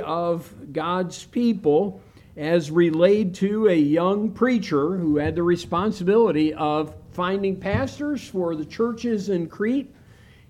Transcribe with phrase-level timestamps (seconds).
[0.00, 2.00] of God's people
[2.36, 8.64] as relayed to a young preacher who had the responsibility of finding pastors for the
[8.64, 9.92] churches in Crete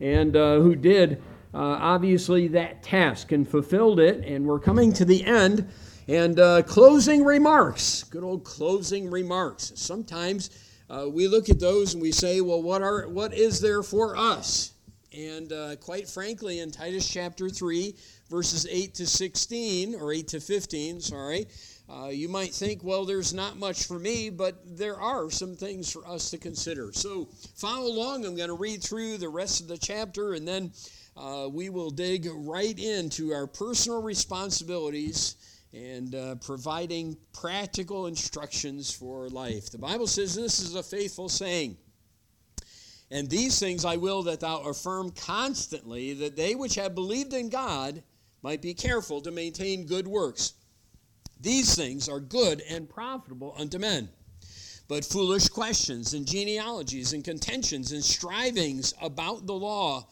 [0.00, 1.22] and uh, who did
[1.54, 4.24] uh, obviously that task and fulfilled it.
[4.24, 5.66] And we're coming to the end.
[6.08, 9.72] And uh, closing remarks, good old closing remarks.
[9.74, 10.50] Sometimes
[10.90, 14.16] uh, we look at those and we say, well, what, are, what is there for
[14.16, 14.72] us?
[15.16, 17.94] And uh, quite frankly, in Titus chapter 3,
[18.28, 21.46] verses 8 to 16, or 8 to 15, sorry,
[21.90, 25.90] uh, you might think, well, there's not much for me, but there are some things
[25.90, 26.92] for us to consider.
[26.92, 28.26] So follow along.
[28.26, 30.70] I'm going to read through the rest of the chapter, and then
[31.16, 35.36] uh, we will dig right into our personal responsibilities
[35.72, 39.70] and uh, providing practical instructions for life.
[39.70, 41.76] The Bible says this is a faithful saying.
[43.10, 47.48] And these things I will that thou affirm constantly, that they which have believed in
[47.48, 48.02] God
[48.42, 50.54] might be careful to maintain good works.
[51.40, 54.08] These things are good and profitable unto men.
[54.88, 60.08] But foolish questions and genealogies and contentions and strivings about the law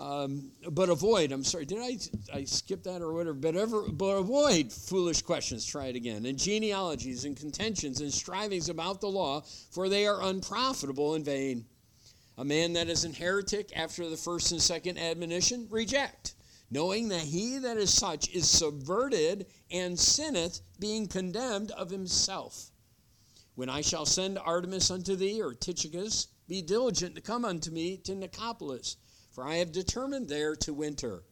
[0.00, 1.98] um, but avoid, I'm sorry, did I,
[2.32, 3.34] I skip that or whatever?
[3.34, 8.70] But, ever, but avoid foolish questions, try it again, and genealogies and contentions and strivings
[8.70, 11.66] about the law, for they are unprofitable and vain.
[12.38, 16.32] A man that is an heretic after the first and second admonition, reject,
[16.70, 22.70] knowing that he that is such is subverted and sinneth, being condemned of himself.
[23.54, 27.96] When I shall send Artemas unto thee, or Tychicus, be diligent to come unto me
[27.98, 28.96] to Nicopolis
[29.30, 31.22] for I have determined there to winter.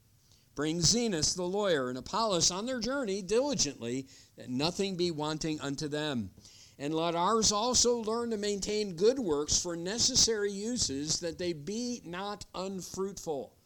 [0.54, 5.88] Bring Zenas the lawyer and Apollos on their journey diligently, that nothing be wanting unto
[5.88, 6.30] them.
[6.78, 12.00] And let ours also learn to maintain good works for necessary uses, that they be
[12.04, 13.57] not unfruitful.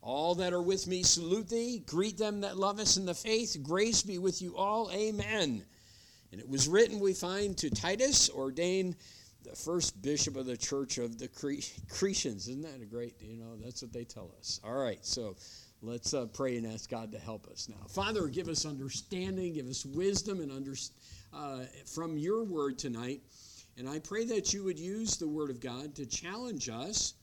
[0.00, 1.82] All that are with me salute thee.
[1.86, 3.56] Greet them that love us in the faith.
[3.62, 4.90] Grace be with you all.
[4.92, 5.64] Amen.
[6.30, 8.96] And it was written, we find, to Titus, ordained
[9.44, 12.48] the first bishop of the church of the Cre- Cretians.
[12.48, 14.60] Isn't that a great, you know, that's what they tell us.
[14.64, 15.36] All right, so
[15.80, 17.86] let's uh, pray and ask God to help us now.
[17.88, 20.74] Father, give us understanding, give us wisdom and under,
[21.32, 23.22] uh, from your word tonight.
[23.78, 27.14] And I pray that you would use the word of God to challenge us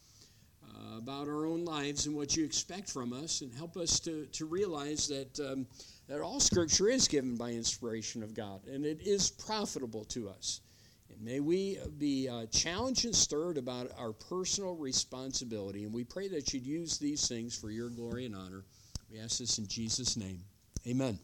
[0.75, 4.25] uh, about our own lives and what you expect from us and help us to,
[4.28, 5.66] to realize that, um,
[6.08, 10.62] that all scripture is given by inspiration of God and it is profitable to us.
[11.09, 15.84] And may we be uh, challenged and stirred about our personal responsibility.
[15.84, 18.64] And we pray that you'd use these things for your glory and honor.
[19.12, 20.40] We ask this in Jesus' name.
[20.88, 21.19] Amen.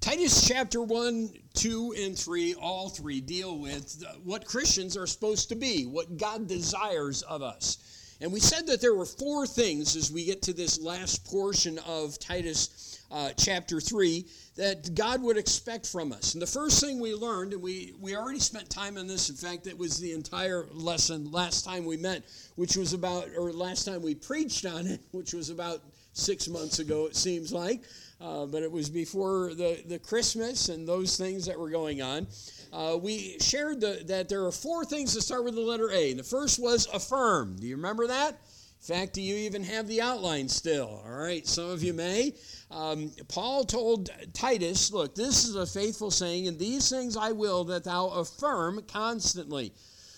[0.00, 5.54] Titus chapter 1, 2, and 3, all three deal with what Christians are supposed to
[5.54, 7.78] be, what God desires of us.
[8.24, 11.78] And we said that there were four things as we get to this last portion
[11.86, 14.24] of Titus uh, chapter 3
[14.56, 16.32] that God would expect from us.
[16.32, 19.36] And the first thing we learned, and we, we already spent time on this, in
[19.36, 22.22] fact, it was the entire lesson last time we met,
[22.56, 25.82] which was about, or last time we preached on it, which was about
[26.14, 27.82] six months ago, it seems like.
[28.20, 32.26] Uh, but it was before the, the Christmas and those things that were going on.
[32.72, 36.14] Uh, we shared the, that there are four things that start with the letter A.
[36.14, 37.56] The first was affirm.
[37.56, 38.30] Do you remember that?
[38.30, 41.02] In fact, do you even have the outline still?
[41.04, 42.34] All right, some of you may.
[42.70, 47.64] Um, Paul told Titus, Look, this is a faithful saying, and these things I will
[47.64, 49.72] that thou affirm constantly.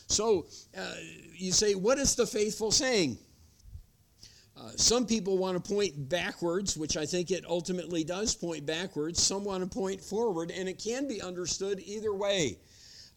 [0.09, 0.47] So
[0.77, 0.95] uh,
[1.37, 3.19] you say, What is the faithful saying?
[4.59, 9.23] Uh, some people want to point backwards, which I think it ultimately does point backwards.
[9.23, 12.59] Some want to point forward, and it can be understood either way.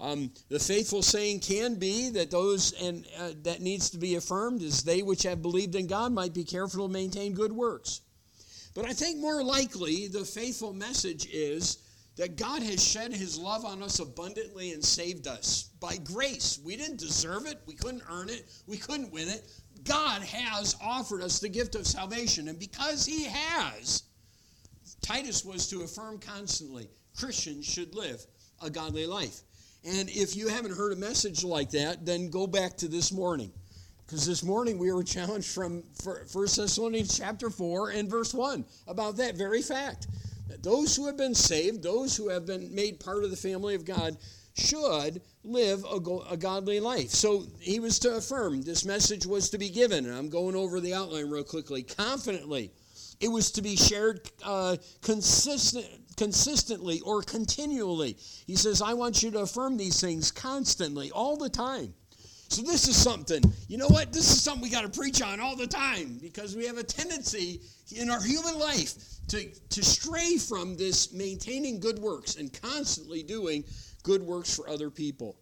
[0.02, 4.62] Um, the faithful saying can be that those and uh, that needs to be affirmed
[4.62, 8.02] is they which have believed in God might be careful to maintain good works.
[8.76, 11.80] But I think more likely the faithful message is
[12.16, 16.60] that God has shed his love on us abundantly and saved us by grace.
[16.64, 19.50] We didn't deserve it, we couldn't earn it, we couldn't win it.
[19.84, 24.04] God has offered us the gift of salvation, and because he has,
[25.02, 28.26] Titus was to affirm constantly Christians should live
[28.62, 29.42] a godly life.
[29.86, 33.52] And if you haven't heard a message like that, then go back to this morning.
[34.06, 39.18] Because this morning we were challenged from 1 Thessalonians chapter 4 and verse 1 about
[39.18, 40.08] that very fact.
[40.48, 43.76] That those who have been saved, those who have been made part of the family
[43.76, 44.18] of God,
[44.60, 47.10] should live a, go- a godly life.
[47.10, 50.06] So he was to affirm this message was to be given.
[50.06, 51.84] And I'm going over the outline real quickly.
[51.84, 52.72] Confidently,
[53.20, 58.18] it was to be shared uh, consistent, consistently or continually.
[58.46, 61.94] He says, I want you to affirm these things constantly, all the time.
[62.50, 64.12] So this is something, you know what?
[64.12, 66.84] This is something we got to preach on all the time because we have a
[66.84, 67.62] tendency
[67.96, 68.96] in our human life
[69.28, 73.64] to, to stray from this maintaining good works and constantly doing
[74.04, 75.38] good works for other people.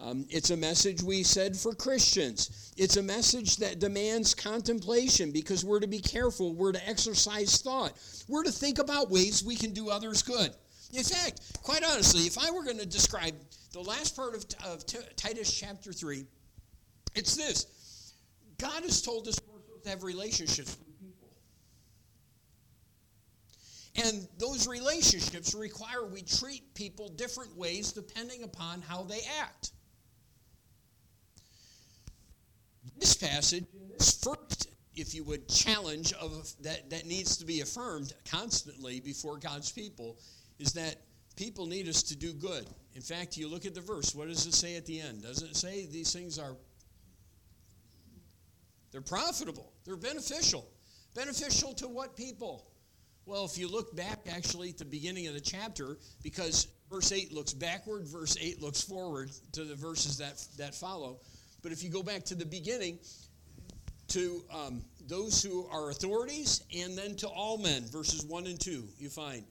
[0.00, 2.72] Um, it's a message we said for Christians.
[2.76, 6.54] It's a message that demands contemplation because we're to be careful.
[6.54, 7.94] We're to exercise thought.
[8.28, 10.54] We're to think about ways we can do others good.
[10.92, 13.34] In fact, quite honestly, if I were going to describe
[13.72, 16.24] the last part of, of Titus chapter 3,
[17.14, 18.14] it's this
[18.58, 21.28] God has told us we're to have relationships with people.
[24.04, 29.72] And those relationships require we treat people different ways depending upon how they act.
[32.98, 33.64] This passage,
[33.96, 39.36] this first, if you would, challenge of that, that needs to be affirmed constantly before
[39.36, 40.18] God's people
[40.58, 40.96] is that
[41.36, 42.66] people need us to do good.
[42.94, 45.22] In fact, you look at the verse, what does it say at the end?
[45.22, 46.56] Doesn't it say these things are
[48.90, 50.68] they're profitable, they're beneficial.
[51.14, 52.70] Beneficial to what people?
[53.28, 57.30] Well, if you look back actually at the beginning of the chapter, because verse 8
[57.30, 61.20] looks backward, verse 8 looks forward to the verses that, that follow.
[61.62, 62.98] But if you go back to the beginning,
[64.08, 68.88] to um, those who are authorities, and then to all men, verses 1 and 2,
[68.98, 69.44] you find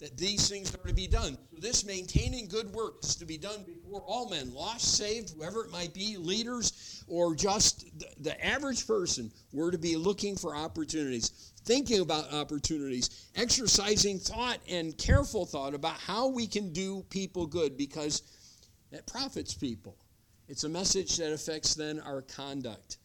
[0.00, 1.36] that these things are to be done.
[1.52, 5.64] So this maintaining good works is to be done before all men, lost, saved, whoever
[5.64, 7.84] it might be, leaders, or just
[8.22, 14.96] the average person, were to be looking for opportunities, thinking about opportunities, exercising thought and
[14.96, 18.22] careful thought about how we can do people good because
[18.90, 19.96] that profits people.
[20.48, 22.96] It's a message that affects then our conduct.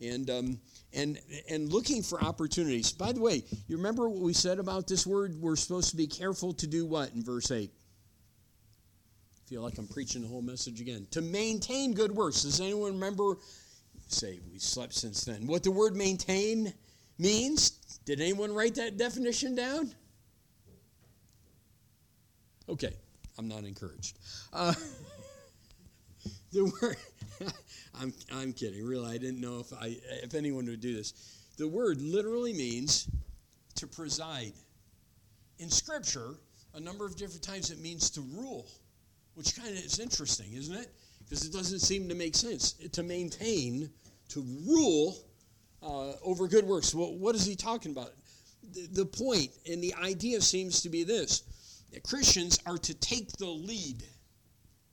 [0.00, 0.60] And um,
[0.92, 1.18] and
[1.48, 2.92] and looking for opportunities.
[2.92, 5.40] By the way, you remember what we said about this word?
[5.40, 7.70] We're supposed to be careful to do what in verse 8?
[7.70, 11.06] I feel like I'm preaching the whole message again.
[11.12, 12.42] To maintain good works.
[12.42, 13.36] Does anyone remember?
[14.08, 15.46] Say we slept since then.
[15.46, 16.72] What the word maintain
[17.18, 17.70] means?
[18.04, 19.94] Did anyone write that definition down?
[22.68, 22.94] Okay,
[23.38, 24.18] I'm not encouraged.
[24.52, 24.74] Uh,
[26.52, 26.96] the word
[28.00, 28.84] I'm, I'm kidding.
[28.84, 31.12] Really, I didn't know if, I, if anyone would do this.
[31.56, 33.08] The word literally means
[33.76, 34.52] to preside.
[35.58, 36.34] In Scripture,
[36.74, 38.66] a number of different times it means to rule,
[39.34, 40.92] which kind of is interesting, isn't it?
[41.20, 42.72] Because it doesn't seem to make sense.
[42.72, 43.88] To maintain,
[44.30, 45.16] to rule
[45.82, 46.94] uh, over good works.
[46.94, 48.10] Well, what is he talking about?
[48.72, 51.44] The, the point and the idea seems to be this
[51.92, 54.02] that Christians are to take the lead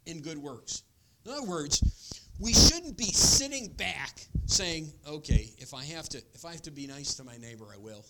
[0.06, 0.84] in good works.
[1.26, 6.46] In other words, we shouldn't be sitting back saying, okay, if I have to, if
[6.46, 8.06] I have to be nice to my neighbor, I will.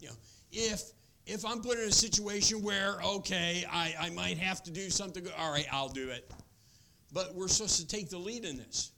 [0.00, 0.14] You know,
[0.50, 0.82] if
[1.26, 5.26] if I'm put in a situation where, okay, I, I might have to do something,
[5.38, 6.30] all right, I'll do it.
[7.12, 8.92] But we're supposed to take the lead in this.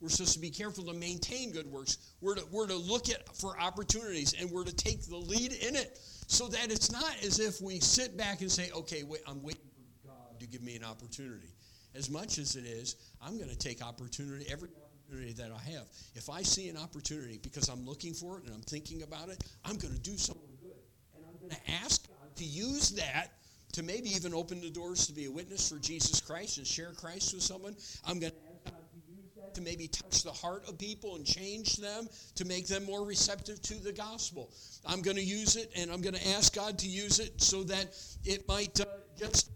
[0.00, 1.98] We're supposed to be careful to maintain good works.
[2.20, 5.76] We're to, we're to look at for opportunities and we're to take the lead in
[5.76, 9.42] it so that it's not as if we sit back and say, okay, wait, I'm
[9.42, 9.68] waiting
[10.02, 11.50] for God to give me an opportunity
[11.94, 15.86] as much as it is, I'm going to take opportunity, every opportunity that I have.
[16.14, 19.42] If I see an opportunity because I'm looking for it and I'm thinking about it,
[19.64, 20.72] I'm going to do something good.
[21.16, 23.32] And I'm going to ask God to use that
[23.72, 26.92] to maybe even open the doors to be a witness for Jesus Christ and share
[26.92, 27.76] Christ with someone.
[28.04, 31.16] I'm going to ask God to use that to maybe touch the heart of people
[31.16, 34.50] and change them to make them more receptive to the gospel.
[34.84, 37.62] I'm going to use it and I'm going to ask God to use it so
[37.64, 37.94] that
[38.24, 38.84] it might uh,
[39.16, 39.50] just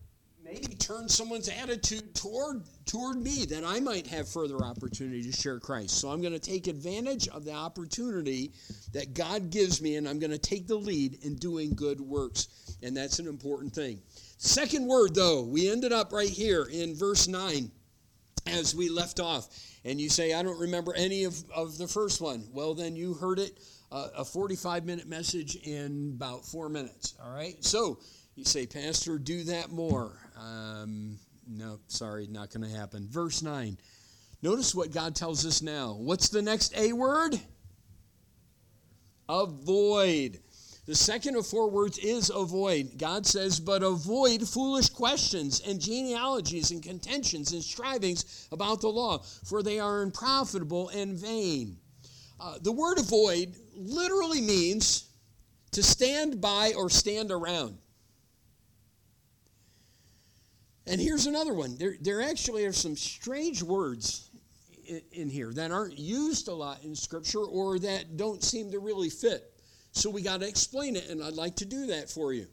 [0.54, 5.58] maybe turn someone's attitude toward toward me that I might have further opportunity to share
[5.58, 5.99] Christ.
[5.99, 8.52] So I'm going to take advantage of the opportunity
[8.92, 12.76] that God gives me and I'm going to take the lead in doing good works.
[12.82, 14.00] And that's an important thing.
[14.38, 17.70] Second word though, we ended up right here in verse 9
[18.46, 19.49] as we left off.
[19.84, 22.46] And you say, I don't remember any of, of the first one.
[22.52, 23.58] Well, then you heard it
[23.90, 27.14] uh, a 45 minute message in about four minutes.
[27.23, 27.62] All right?
[27.64, 27.99] So
[28.34, 30.18] you say, Pastor, do that more.
[30.36, 33.06] Um, no, sorry, not going to happen.
[33.08, 33.78] Verse 9.
[34.42, 35.94] Notice what God tells us now.
[35.98, 37.40] What's the next A word?
[39.28, 40.40] Avoid.
[40.86, 42.98] The second of four words is avoid.
[42.98, 49.22] God says, but avoid foolish questions and genealogies and contentions and strivings about the law,
[49.44, 51.78] for they are unprofitable and vain.
[52.38, 55.08] Uh, the word avoid literally means
[55.70, 57.78] to stand by or stand around.
[60.86, 61.76] And here's another one.
[61.76, 64.30] There, there actually are some strange words
[64.86, 68.78] in, in here that aren't used a lot in Scripture or that don't seem to
[68.78, 69.50] really fit.
[69.92, 72.46] So we got to explain it, and I'd like to do that for you.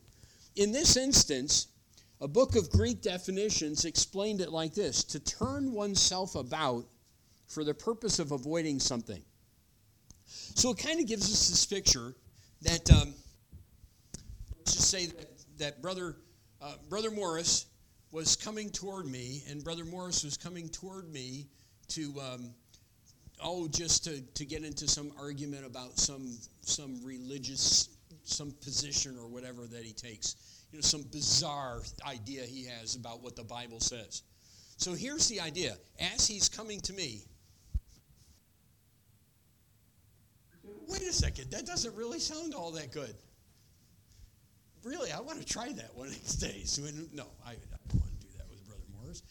[0.56, 1.68] In this instance,
[2.22, 6.86] a book of Greek definitions explained it like this To turn oneself about
[7.48, 9.22] for the purpose of avoiding something.
[10.26, 12.14] So it kind of gives us this picture
[12.62, 13.14] that, um,
[14.58, 16.16] let's just say that, that Brother,
[16.62, 17.66] uh, Brother Morris
[18.12, 21.48] was coming toward me, and Brother Morris was coming toward me
[21.90, 22.54] to, um,
[23.44, 27.90] oh, just to, to get into some argument about some, some religious,
[28.24, 30.36] some position or whatever that he takes.
[30.72, 34.24] You know, some bizarre idea he has about what the Bible says.
[34.78, 35.76] So here's the idea.
[36.00, 37.22] As he's coming to me,
[40.88, 43.16] wait a second, that doesn't really sound all that good.
[44.84, 46.80] Really, I want to try that one of these days.
[47.14, 47.56] No, I, I
[47.90, 49.22] don't want to do that with Brother Morris.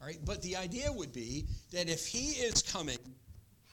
[0.00, 2.98] All right, but the idea would be that if he is coming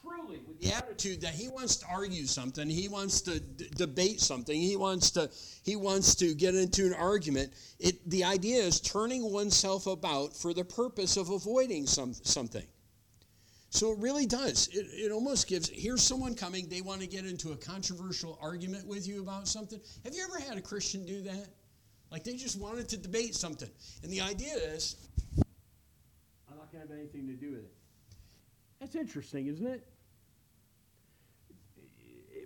[0.01, 4.19] truly with the attitude that he wants to argue something, he wants to d- debate
[4.19, 5.29] something, he wants to
[5.63, 7.53] he wants to get into an argument.
[7.79, 12.65] It the idea is turning oneself about for the purpose of avoiding some something.
[13.69, 14.69] So it really does.
[14.69, 18.87] It, it almost gives here's someone coming, they want to get into a controversial argument
[18.87, 19.79] with you about something.
[20.03, 21.47] Have you ever had a Christian do that?
[22.11, 23.69] Like they just wanted to debate something.
[24.03, 24.95] And the idea is
[26.75, 27.73] To have anything to do with it.
[28.81, 29.87] That's interesting, isn't it?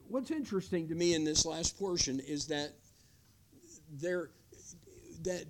[0.07, 2.73] What's interesting to me in this last portion is that
[3.91, 4.29] there
[5.23, 5.45] that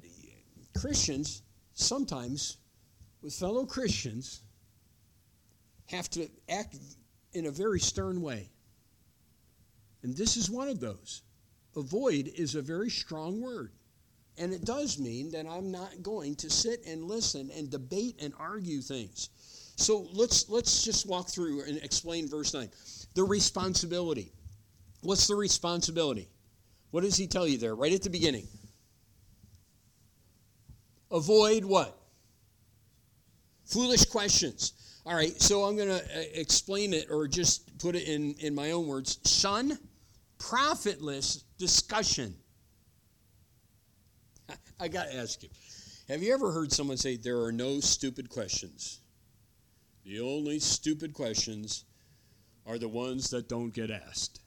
[0.78, 1.42] Christians
[1.74, 2.56] sometimes
[3.22, 4.44] with fellow Christians
[5.88, 6.78] have to act
[7.34, 8.50] in a very stern way.
[10.04, 11.24] And this is one of those.
[11.76, 13.74] Avoid is a very strong word.
[14.40, 18.34] And it does mean that I'm not going to sit and listen and debate and
[18.40, 19.30] argue things.
[19.76, 22.70] So let's let's just walk through and explain verse 9.
[23.16, 24.32] The responsibility.
[25.02, 26.30] What's the responsibility?
[26.92, 28.48] What does he tell you there right at the beginning?
[31.12, 31.98] Avoid what?
[33.66, 34.74] Foolish questions.
[35.06, 38.54] All right, so I'm going to uh, explain it or just put it in, in
[38.54, 39.20] my own words.
[39.26, 39.78] Shun
[40.38, 42.36] profitless discussion.
[44.80, 45.50] I got to ask you
[46.10, 49.02] have you ever heard someone say, There are no stupid questions?
[50.04, 51.86] The only stupid questions
[52.66, 54.42] are the ones that don't get asked.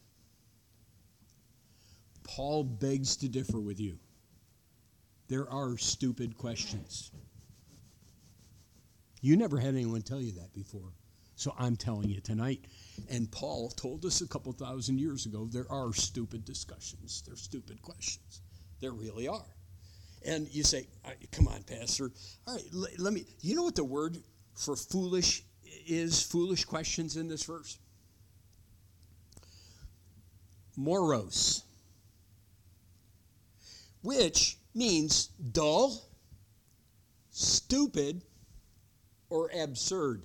[2.24, 3.98] Paul begs to differ with you.
[5.28, 7.12] There are stupid questions.
[9.20, 10.92] You never had anyone tell you that before.
[11.36, 12.64] So I'm telling you tonight.
[13.08, 17.36] And Paul told us a couple thousand years ago there are stupid discussions, there are
[17.36, 18.40] stupid questions.
[18.80, 19.46] There really are.
[20.25, 20.87] And you say,
[21.33, 22.11] come on, Pastor.
[22.47, 23.25] All right, let, let me.
[23.41, 24.19] You know what the word
[24.55, 25.43] for foolish
[25.87, 26.23] is?
[26.23, 27.79] Foolish questions in this verse?
[30.76, 31.64] Moros,
[34.02, 36.09] which means dull,
[37.31, 38.23] stupid,
[39.29, 40.23] or absurd.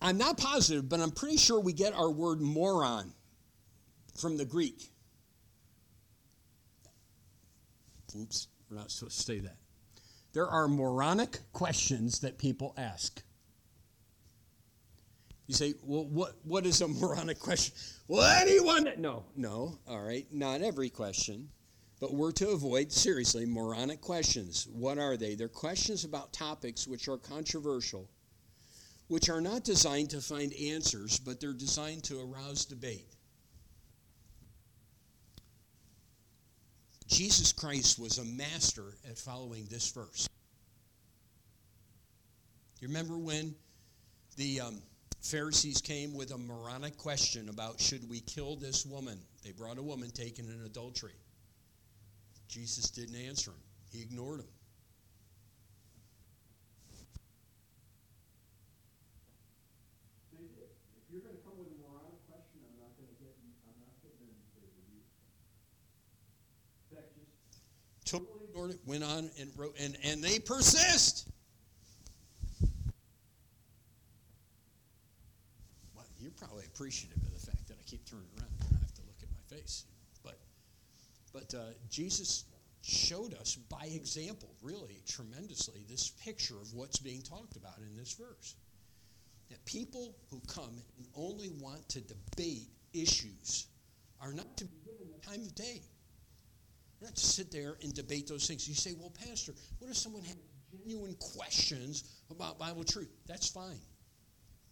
[0.00, 3.12] I'm not positive, but I'm pretty sure we get our word moron
[4.16, 4.90] from the Greek.
[8.20, 9.56] Oops, we're not supposed to say that.
[10.32, 13.22] There are moronic questions that people ask.
[15.46, 17.74] You say, well, what, what is a moronic question?
[18.08, 18.88] Well, anyone.
[18.98, 21.48] No, no, all right, not every question.
[21.98, 24.68] But we're to avoid, seriously, moronic questions.
[24.70, 25.34] What are they?
[25.34, 28.10] They're questions about topics which are controversial,
[29.08, 33.15] which are not designed to find answers, but they're designed to arouse debate.
[37.06, 40.28] Jesus Christ was a master at following this verse.
[42.80, 43.54] You remember when
[44.36, 44.82] the um,
[45.22, 49.18] Pharisees came with a moronic question about should we kill this woman?
[49.44, 51.14] They brought a woman taken in adultery.
[52.48, 54.46] Jesus didn't answer him, he ignored him.
[60.32, 63.34] If you're going to come with a moronic question, I'm not going to get.
[63.66, 64.26] I'm not getting
[64.60, 65.00] with you.
[68.06, 68.78] Totally ignored it.
[68.86, 71.28] Went on and wrote, and and they persist.
[75.94, 78.50] Well, you're probably appreciative of the fact that I keep turning around.
[78.60, 79.84] And I have to look at my face.
[81.36, 82.44] But uh, Jesus
[82.80, 88.14] showed us by example, really tremendously, this picture of what's being talked about in this
[88.14, 88.54] verse.
[89.50, 93.66] That people who come and only want to debate issues
[94.22, 95.82] are not to be given the time of day.
[97.00, 98.68] Not to sit there and debate those things.
[98.68, 100.36] You say, well, Pastor, what if someone has
[100.72, 103.10] genuine questions about Bible truth?
[103.26, 103.80] That's fine.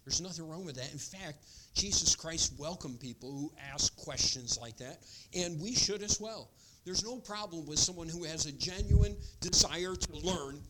[0.05, 0.93] There's nothing wrong with that.
[0.93, 1.39] In fact,
[1.75, 4.99] Jesus Christ welcomed people who ask questions like that,
[5.35, 6.51] and we should as well.
[6.85, 10.61] There's no problem with someone who has a genuine desire to learn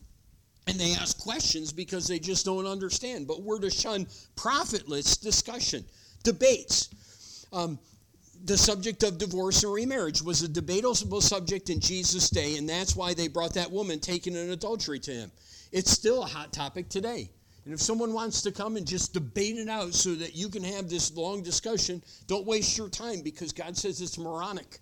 [0.67, 3.27] And they ask questions because they just don't understand.
[3.27, 5.85] But we're to shun profitless discussion,
[6.23, 7.45] debates.
[7.53, 7.77] Um,
[8.45, 12.95] the subject of divorce or remarriage was a debatable subject in Jesus' day, and that's
[12.95, 15.31] why they brought that woman taken in adultery to him.
[15.71, 17.31] It's still a hot topic today.
[17.65, 20.63] And if someone wants to come and just debate it out so that you can
[20.63, 24.79] have this long discussion, don't waste your time because God says it's moronic.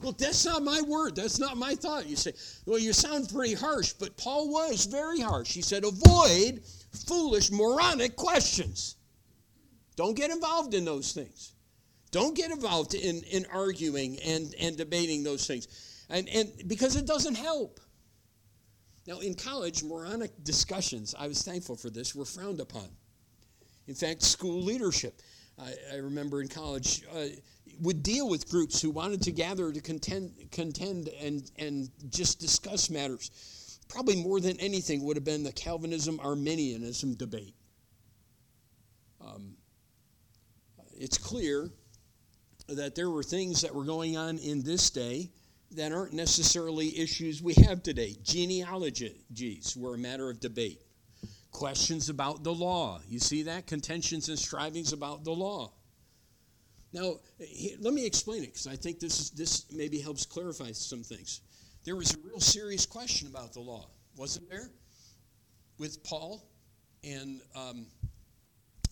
[0.00, 1.14] Look, that's not my word.
[1.14, 2.06] That's not my thought.
[2.06, 2.32] You say,
[2.64, 5.52] well, you sound pretty harsh, but Paul was very harsh.
[5.52, 6.62] He said, avoid
[7.06, 8.96] foolish, moronic questions.
[9.94, 11.52] Don't get involved in those things.
[12.12, 15.66] Don't get involved in, in arguing and, and debating those things.
[16.08, 17.80] And, and because it doesn't help.
[19.06, 22.88] Now, in college, moronic discussions, I was thankful for this, were frowned upon.
[23.88, 25.20] In fact, school leadership,
[25.58, 27.24] I, I remember in college, uh,
[27.80, 32.90] would deal with groups who wanted to gather to contend, contend and, and just discuss
[32.90, 33.78] matters.
[33.88, 37.54] Probably more than anything would have been the Calvinism Arminianism debate.
[39.20, 39.56] Um,
[40.94, 41.70] it's clear
[42.74, 45.30] that there were things that were going on in this day
[45.72, 48.16] that aren't necessarily issues we have today.
[48.22, 50.82] Genealogies were a matter of debate.
[51.50, 53.00] Questions about the law.
[53.08, 53.66] You see that?
[53.66, 55.72] Contentions and strivings about the law.
[56.92, 57.20] Now,
[57.80, 61.40] let me explain it because I think this, is, this maybe helps clarify some things.
[61.84, 64.70] There was a real serious question about the law, wasn't there?
[65.78, 66.46] With Paul
[67.02, 67.86] and um,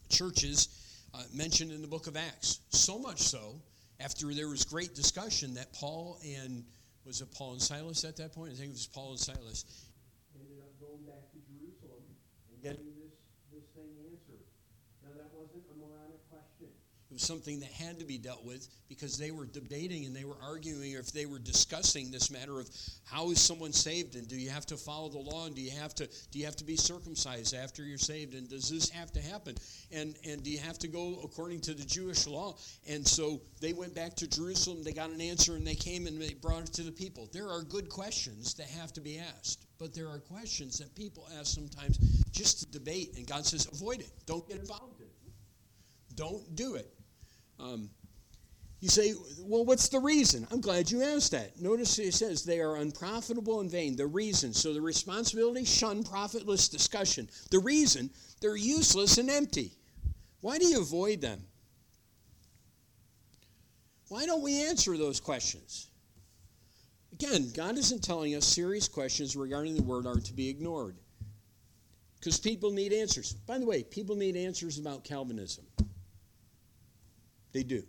[0.08, 0.68] churches
[1.14, 2.60] uh, mentioned in the book of Acts.
[2.70, 3.60] So much so
[4.00, 6.64] after there was great discussion that Paul and
[7.04, 8.52] was it Paul and Silas at that point?
[8.52, 9.64] I think it was Paul and Silas
[10.32, 12.04] ended up going back to Jerusalem
[12.48, 13.12] and getting this,
[13.52, 14.44] this thing answered.
[15.04, 16.72] Now that wasn't a moronic question.
[16.72, 20.24] It was something that had to be dealt with because they were debating and they
[20.24, 22.68] were arguing or if they were discussing this matter of
[23.04, 25.70] how is someone saved and do you have to follow the law and do you
[25.70, 29.12] have to do you have to be circumcised after you're saved and does this have
[29.12, 29.54] to happen?
[29.92, 32.56] And and do you have to go according to the Jewish law?
[32.88, 36.20] And so they went back to Jerusalem they got an answer and they came and
[36.20, 37.28] they brought it to the people.
[37.32, 41.26] There are good questions that have to be asked but there are questions that people
[41.38, 41.96] ask sometimes
[42.30, 44.10] just to debate and God says avoid it.
[44.26, 46.16] Don't get involved in it.
[46.16, 46.99] Don't do it
[47.62, 47.90] um,
[48.80, 50.46] you say, well, what's the reason?
[50.50, 51.60] I'm glad you asked that.
[51.60, 53.94] Notice it says they are unprofitable and vain.
[53.94, 54.54] The reason.
[54.54, 57.28] So the responsibility, shun profitless discussion.
[57.50, 59.72] The reason, they're useless and empty.
[60.40, 61.42] Why do you avoid them?
[64.08, 65.88] Why don't we answer those questions?
[67.12, 70.96] Again, God isn't telling us serious questions regarding the word are to be ignored.
[72.18, 73.34] Because people need answers.
[73.34, 75.64] By the way, people need answers about Calvinism.
[77.52, 77.82] They do.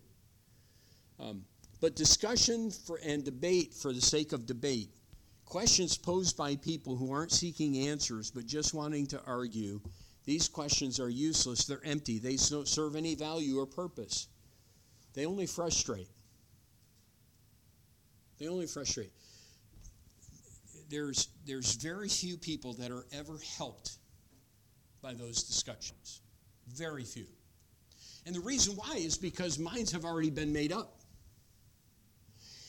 [1.19, 1.43] Um,
[1.79, 4.89] but discussion for, and debate for the sake of debate,
[5.45, 9.81] questions posed by people who aren't seeking answers but just wanting to argue,
[10.25, 11.65] these questions are useless.
[11.65, 12.19] They're empty.
[12.19, 14.27] They don't serve any value or purpose.
[15.13, 16.07] They only frustrate.
[18.39, 19.11] They only frustrate.
[20.89, 23.97] There's, there's very few people that are ever helped
[25.01, 26.21] by those discussions.
[26.67, 27.25] Very few.
[28.25, 30.99] And the reason why is because minds have already been made up.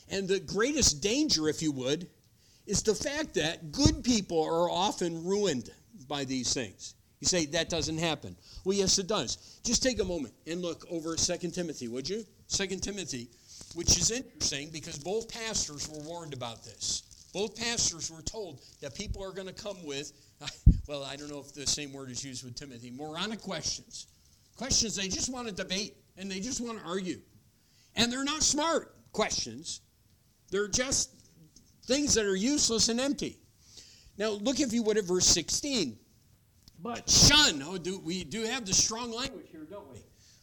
[0.08, 2.08] And the greatest danger, if you would,
[2.66, 5.70] is the fact that good people are often ruined
[6.08, 6.94] by these things.
[7.20, 8.36] You say that doesn't happen.
[8.64, 9.60] Well, yes, it does.
[9.64, 12.24] Just take a moment and look over 2 Timothy, would you?
[12.48, 13.28] 2 Timothy,
[13.74, 17.28] which is interesting because both pastors were warned about this.
[17.32, 20.12] Both pastors were told that people are going to come with,
[20.88, 24.08] well, I don't know if the same word is used with Timothy, moronic questions.
[24.56, 27.20] Questions they just want to debate and they just want to argue.
[27.96, 29.80] And they're not smart questions,
[30.50, 31.10] they're just
[31.84, 33.38] things that are useless and empty.
[34.18, 35.98] Now, look, if you would, at verse 16.
[36.80, 40.00] But shun, oh, do, we do have the strong language here, don't we?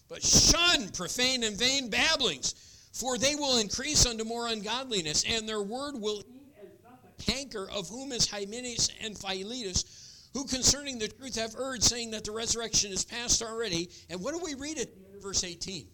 [0.08, 2.56] But shun profane and vain babblings,
[2.94, 7.70] for they will increase unto more ungodliness, and their word will eat as doth canker,
[7.72, 12.32] of whom is Hymenaeus and Philetus who concerning the truth have erred, saying that the
[12.32, 13.90] resurrection is past already.
[14.10, 14.90] And what do we read at
[15.22, 15.88] verse 18?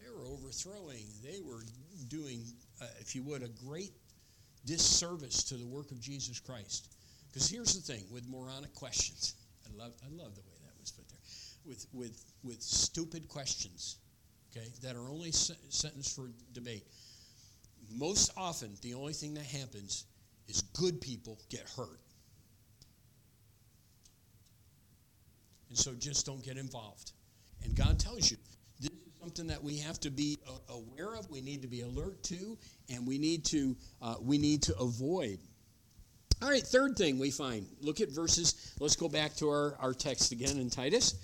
[0.00, 1.62] They were overthrowing, they were
[2.08, 2.44] doing,
[2.80, 3.92] uh, if you would, a great
[4.64, 6.88] disservice to the work of Jesus Christ.
[7.28, 9.34] Because here's the thing with moronic questions.
[9.66, 11.18] I love, I love the way that was put there.
[11.66, 13.98] With, with, with stupid questions,
[14.50, 16.86] okay, that are only sentenced for debate.
[17.92, 20.06] Most often, the only thing that happens
[20.48, 22.00] is good people get hurt.
[25.68, 27.12] And so just don't get involved.
[27.64, 28.36] And God tells you
[28.80, 31.28] this is something that we have to be uh, aware of.
[31.30, 32.56] We need to be alert to,
[32.88, 35.38] and we need to uh, we need to avoid.
[36.42, 37.66] All right, third thing we find.
[37.80, 38.74] Look at verses.
[38.78, 41.14] Let's go back to our, our text again in Titus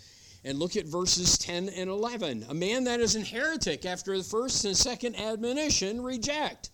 [0.44, 2.46] and look at verses 10 and 11.
[2.48, 6.70] A man that is an heretic after the first and second admonition reject.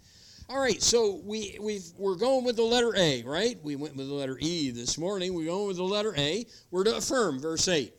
[0.50, 3.58] All right, so we we we're going with the letter A, right?
[3.62, 5.34] We went with the letter E this morning.
[5.34, 6.46] We're going with the letter A.
[6.70, 7.92] We're to affirm, verse 8.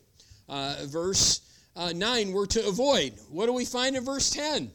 [0.47, 1.41] Uh, verse
[1.75, 3.13] uh, 9, we're to avoid.
[3.29, 4.71] What do we find in verse 10?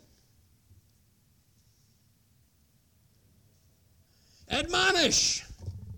[4.48, 5.44] Admonish.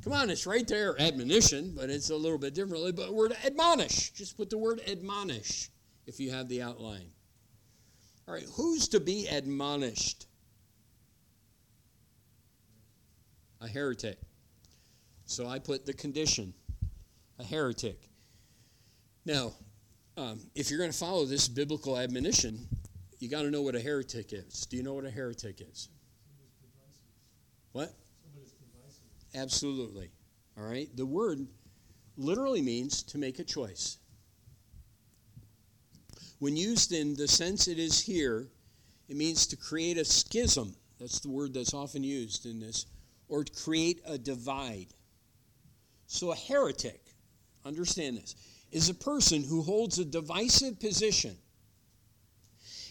[0.03, 2.93] Come on, it's right there, admonition, but it's a little bit differently.
[2.93, 4.13] But we're to admonish.
[4.13, 5.69] Just put the word admonish
[6.07, 7.11] if you have the outline.
[8.27, 10.27] All right, who's to be admonished?
[13.61, 14.19] A heretic.
[15.25, 16.55] So I put the condition,
[17.39, 18.09] a heretic.
[19.25, 19.55] Now,
[20.17, 22.69] um, if you're going to follow this biblical admonition,
[23.19, 24.67] you got to know what a heretic is.
[24.67, 25.89] Do you know what a heretic is?
[27.73, 27.93] What?
[29.35, 30.11] Absolutely.
[30.57, 30.89] All right?
[30.97, 31.47] The word
[32.17, 33.99] literally means to make a choice.
[36.39, 38.49] When used in the sense it is here,
[39.09, 40.75] it means to create a schism.
[40.99, 42.87] That's the word that's often used in this,
[43.29, 44.89] or create a divide.
[46.07, 47.01] So, a heretic,
[47.65, 48.37] understand this,
[48.71, 51.37] is a person who holds a divisive position.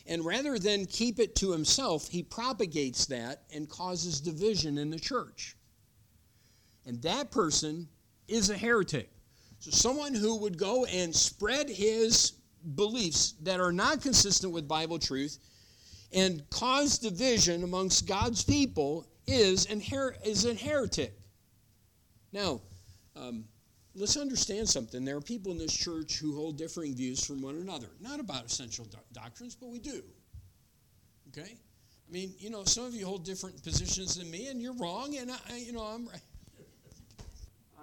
[0.07, 4.99] And rather than keep it to himself, he propagates that and causes division in the
[4.99, 5.55] church.
[6.85, 7.87] And that person
[8.27, 9.09] is a heretic.
[9.59, 12.33] So, someone who would go and spread his
[12.75, 15.39] beliefs that are not consistent with Bible truth
[16.11, 21.17] and cause division amongst God's people is an, her- is an heretic.
[22.31, 22.61] Now,
[23.15, 23.45] um,
[23.95, 25.05] let's understand something.
[25.05, 27.87] There are people in this church who hold differing views from one another.
[28.01, 30.03] Not about essential do- doctrines, but we do.
[31.29, 31.57] Okay?
[32.07, 35.17] I mean, you know, some of you hold different positions than me, and you're wrong,
[35.17, 36.21] and I, you know, I'm right.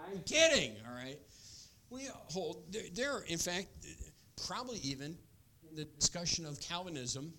[0.09, 1.19] I'm kidding, all right?
[1.91, 2.63] We hold,
[2.95, 3.69] there, in fact,
[4.47, 5.17] probably even
[5.69, 7.33] in the discussion of Calvinism,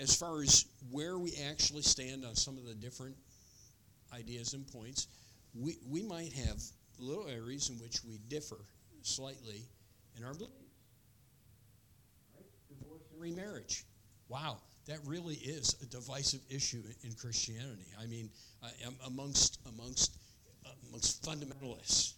[0.00, 3.14] as far as where we actually stand on some of the different
[4.14, 5.08] ideas and points,
[5.54, 6.60] we, we might have
[6.98, 8.58] little areas in which we differ
[9.02, 9.62] slightly
[10.16, 10.52] in our belief.
[12.34, 12.46] Right?
[12.68, 13.84] Divorce and remarriage.
[14.28, 17.86] Wow, that really is a divisive issue in Christianity.
[18.00, 18.30] I mean,
[18.62, 18.68] uh,
[19.06, 20.16] amongst amongst
[20.88, 22.14] amongst fundamentalists,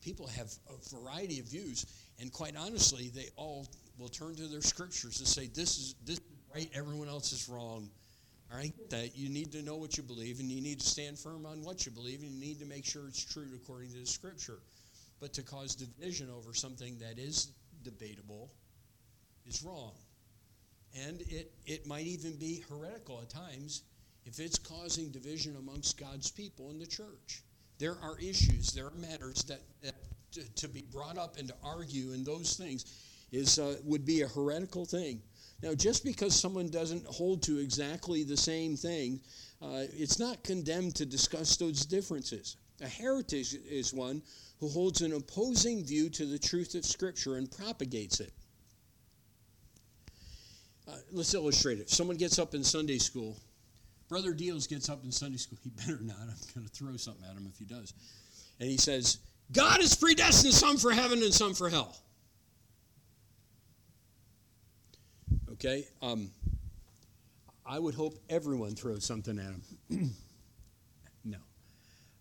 [0.00, 1.86] people have a variety of views,
[2.20, 3.66] and quite honestly, they all
[3.98, 6.70] will turn to their scriptures and say, "This is this is right.
[6.74, 7.90] Everyone else is wrong."
[8.52, 11.16] All right, that you need to know what you believe and you need to stand
[11.16, 14.00] firm on what you believe and you need to make sure it's true according to
[14.00, 14.58] the scripture.
[15.20, 17.52] But to cause division over something that is
[17.84, 18.50] debatable
[19.46, 19.92] is wrong.
[21.06, 23.82] And it, it might even be heretical at times
[24.26, 27.42] if it's causing division amongst God's people in the church.
[27.78, 29.94] There are issues, there are matters that, that
[30.32, 32.84] to, to be brought up and to argue and those things
[33.30, 35.22] is uh, would be a heretical thing.
[35.62, 39.20] Now, just because someone doesn't hold to exactly the same thing,
[39.60, 42.56] uh, it's not condemned to discuss those differences.
[42.80, 44.22] A heretic is one
[44.58, 48.32] who holds an opposing view to the truth of Scripture and propagates it.
[50.88, 51.90] Uh, let's illustrate it.
[51.90, 53.36] Someone gets up in Sunday school.
[54.08, 55.58] Brother Deals gets up in Sunday school.
[55.64, 56.16] He better not.
[56.20, 57.92] I'm going to throw something at him if he does.
[58.58, 59.18] And he says,
[59.52, 61.96] God has predestined some for heaven and some for hell.
[65.60, 65.86] Okay?
[66.00, 66.30] Um,
[67.66, 69.62] I would hope everyone throws something at him.
[71.24, 71.36] no.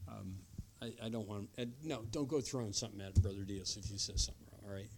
[0.09, 0.35] Um,
[0.81, 1.49] I, I, don't want
[1.83, 4.89] no, don't go throwing something at Brother Diaz if he says something wrong, all right?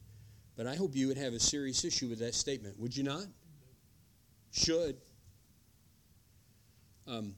[0.58, 3.26] But I hope you would have a serious issue with that statement, would you not?
[4.52, 4.98] Should.
[7.08, 7.36] Um,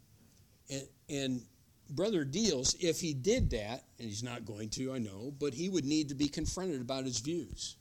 [0.70, 1.42] and, and
[1.90, 5.70] Brother Deals, if he did that, and he's not going to, I know, but he
[5.70, 7.76] would need to be confronted about his views.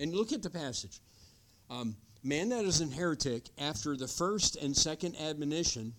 [0.00, 1.00] And look at the passage.
[1.70, 5.92] Um, man that is an heretic after the first and second admonition,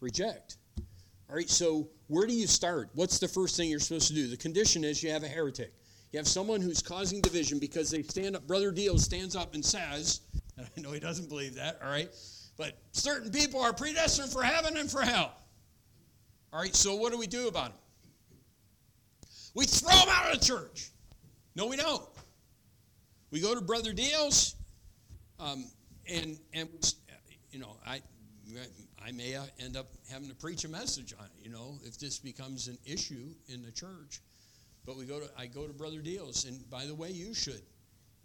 [0.00, 0.56] reject.
[1.28, 2.90] All right, so where do you start?
[2.94, 4.28] What's the first thing you're supposed to do?
[4.28, 5.72] The condition is you have a heretic.
[6.12, 8.46] You have someone who's causing division because they stand up.
[8.46, 10.20] Brother Deal stands up and says,
[10.56, 12.08] and I know he doesn't believe that, all right,
[12.56, 15.34] but certain people are predestined for heaven and for hell.
[16.52, 17.78] All right, so what do we do about them?
[19.54, 20.90] We throw them out of the church.
[21.56, 22.06] No, we don't.
[23.30, 24.54] We go to Brother Deals
[25.40, 25.64] um,
[26.08, 26.94] and and
[27.50, 28.00] you know, I
[29.04, 31.44] I may end up having to preach a message on it.
[31.44, 34.20] You know, if this becomes an issue in the church,
[34.84, 37.62] but we go to I go to Brother Deals, and by the way, you should.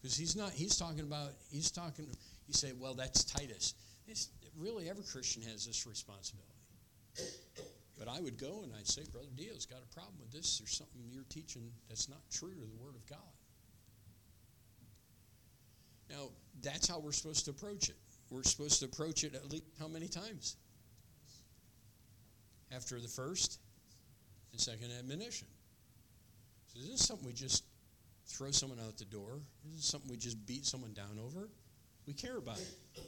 [0.01, 2.07] Because he's not, he's talking about, he's talking,
[2.47, 3.75] you say, well, that's Titus.
[4.07, 6.49] It's, really, every Christian has this responsibility.
[7.97, 10.57] But I would go and I'd say, Brother Dio's got a problem with this.
[10.57, 13.19] There's something you're teaching that's not true to the Word of God.
[16.11, 16.29] Now,
[16.61, 17.95] that's how we're supposed to approach it.
[18.29, 20.57] We're supposed to approach it at least how many times?
[22.73, 23.59] After the first
[24.51, 25.47] and second admonition.
[26.67, 27.65] So this is something we just
[28.27, 29.41] throw someone out the door.
[29.65, 31.49] Is This is something we just beat someone down over.
[32.07, 33.01] We care about it.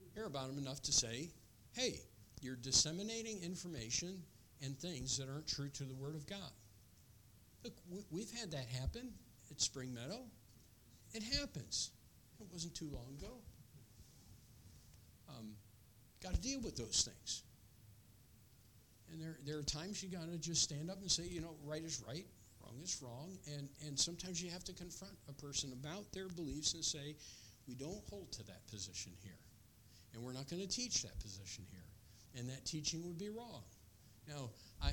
[0.00, 1.30] We care about them enough to say,
[1.72, 2.00] hey,
[2.40, 4.22] you're disseminating information
[4.62, 6.50] and things that aren't true to the Word of God.
[7.64, 7.74] Look,
[8.10, 9.12] we've had that happen
[9.50, 10.24] at Spring Meadow.
[11.14, 11.90] It happens.
[12.40, 13.34] It wasn't too long ago.
[15.28, 15.52] Um,
[16.22, 17.42] got to deal with those things.
[19.10, 21.54] And there, there are times you got to just stand up and say, you know,
[21.64, 22.26] right is right,
[22.62, 23.36] wrong is wrong.
[23.54, 27.14] And, and sometimes you have to confront a person about their beliefs and say,
[27.68, 29.38] we don't hold to that position here.
[30.14, 31.82] And we're not going to teach that position here
[32.36, 33.62] and that teaching would be wrong.
[34.28, 34.92] Now, I,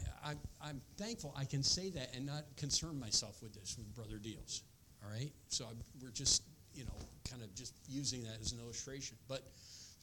[0.62, 4.18] I, am thankful I can say that and not concern myself with this with Brother
[4.18, 4.64] Deals.
[5.04, 5.32] All right?
[5.50, 6.94] So I'm, we're just, you know,
[7.30, 9.18] kind of just using that as an illustration.
[9.28, 9.44] But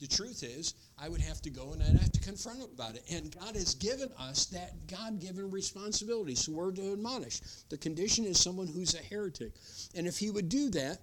[0.01, 2.97] the truth is, I would have to go and I'd have to confront him about
[2.97, 3.05] it.
[3.11, 6.35] And God has given us that God given responsibility.
[6.35, 7.41] So we're to admonish.
[7.71, 9.53] The condition is someone who's a heretic.
[9.95, 10.99] And if he would do that,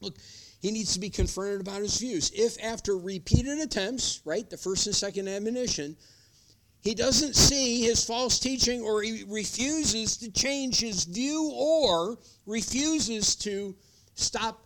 [0.00, 0.16] look,
[0.60, 2.30] he needs to be confronted about his views.
[2.34, 5.96] If after repeated attempts, right, the first and second admonition,
[6.80, 13.36] he doesn't see his false teaching or he refuses to change his view or refuses
[13.36, 13.76] to
[14.14, 14.64] stop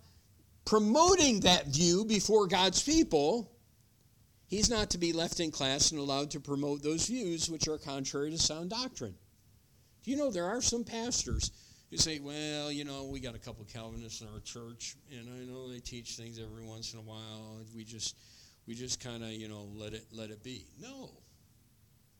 [0.64, 3.50] promoting that view before God's people,
[4.46, 7.79] he's not to be left in class and allowed to promote those views which are
[7.79, 9.14] contrary to sound doctrine.
[10.05, 11.50] Do you know there are some pastors
[11.90, 15.44] who say, well, you know, we got a couple Calvinists in our church, and I
[15.44, 17.59] know they teach things every once in a while.
[17.74, 18.16] We just,
[18.66, 20.66] we just kind of, you know, let it, let it be.
[20.81, 21.11] No,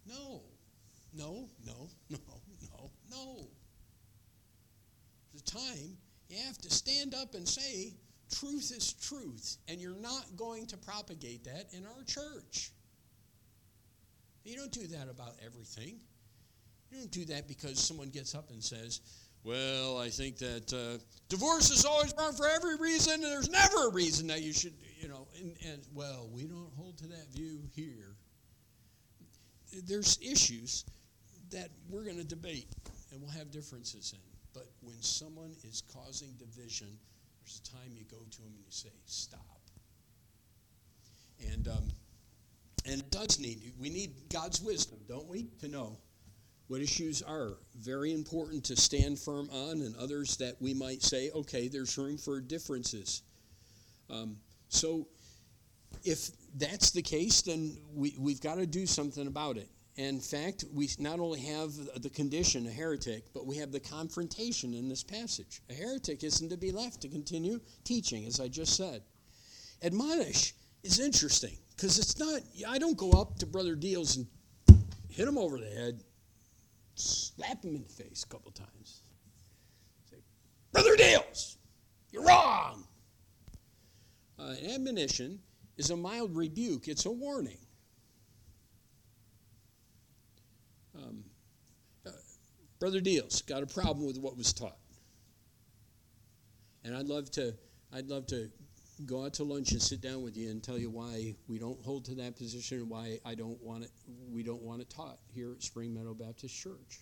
[0.07, 0.43] no,
[1.17, 2.19] no, no, no,
[2.71, 3.49] no, no.
[5.35, 5.97] The time
[6.29, 7.93] you have to stand up and say,
[8.33, 12.71] truth is truth, and you're not going to propagate that in our church.
[14.45, 16.01] You don't do that about everything.
[16.91, 19.01] You don't do that because someone gets up and says,
[19.43, 23.89] well, I think that uh, divorce is always wrong for every reason, and there's never
[23.89, 27.33] a reason that you should, you know, and, and well, we don't hold to that
[27.33, 28.17] view here.
[29.87, 30.85] There's issues
[31.51, 32.69] that we're going to debate
[33.13, 34.21] and we'll have differences in.
[34.53, 36.89] But when someone is causing division,
[37.43, 39.41] there's a time you go to them and you say, stop.
[41.53, 41.89] And, um,
[42.87, 45.99] and it does need, we need God's wisdom, don't we, to know
[46.69, 51.31] what issues are very important to stand firm on, and others that we might say,
[51.35, 53.23] okay, there's room for differences.
[54.09, 54.37] Um,
[54.69, 55.07] so,
[56.05, 59.69] if that's the case, then we, we've got to do something about it.
[59.97, 64.75] In fact, we not only have the condition, a heretic, but we have the confrontation
[64.75, 65.63] in this passage.
[65.71, 69.03] A heretic isn't to be left to continue teaching, as I just said.
[69.83, 74.27] Admonish is interesting because it's not, I don't go up to Brother Deals and
[75.09, 76.03] hit him over the head
[76.95, 79.03] slap him in the face a couple times.
[80.11, 80.19] Say,
[80.73, 81.59] Brother Dales,
[82.11, 82.85] you're wrong.
[84.39, 85.39] Uh, admonition
[85.77, 87.59] is a mild rebuke, it's a warning.
[90.97, 91.25] Um,
[92.07, 92.11] uh,
[92.79, 94.79] Brother Deals got a problem with what was taught.
[96.85, 97.55] And I'd love to,
[97.93, 98.51] I'd love to
[99.07, 101.83] go out to lunch and sit down with you and tell you why we don't
[101.85, 103.91] hold to that position and why I don't want it,
[104.31, 107.01] we don't want it taught here at Spring Meadow Baptist Church.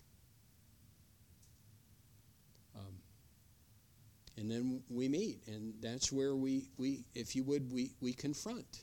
[4.42, 8.82] And then we meet, and that's where we, we if you would, we, we confront.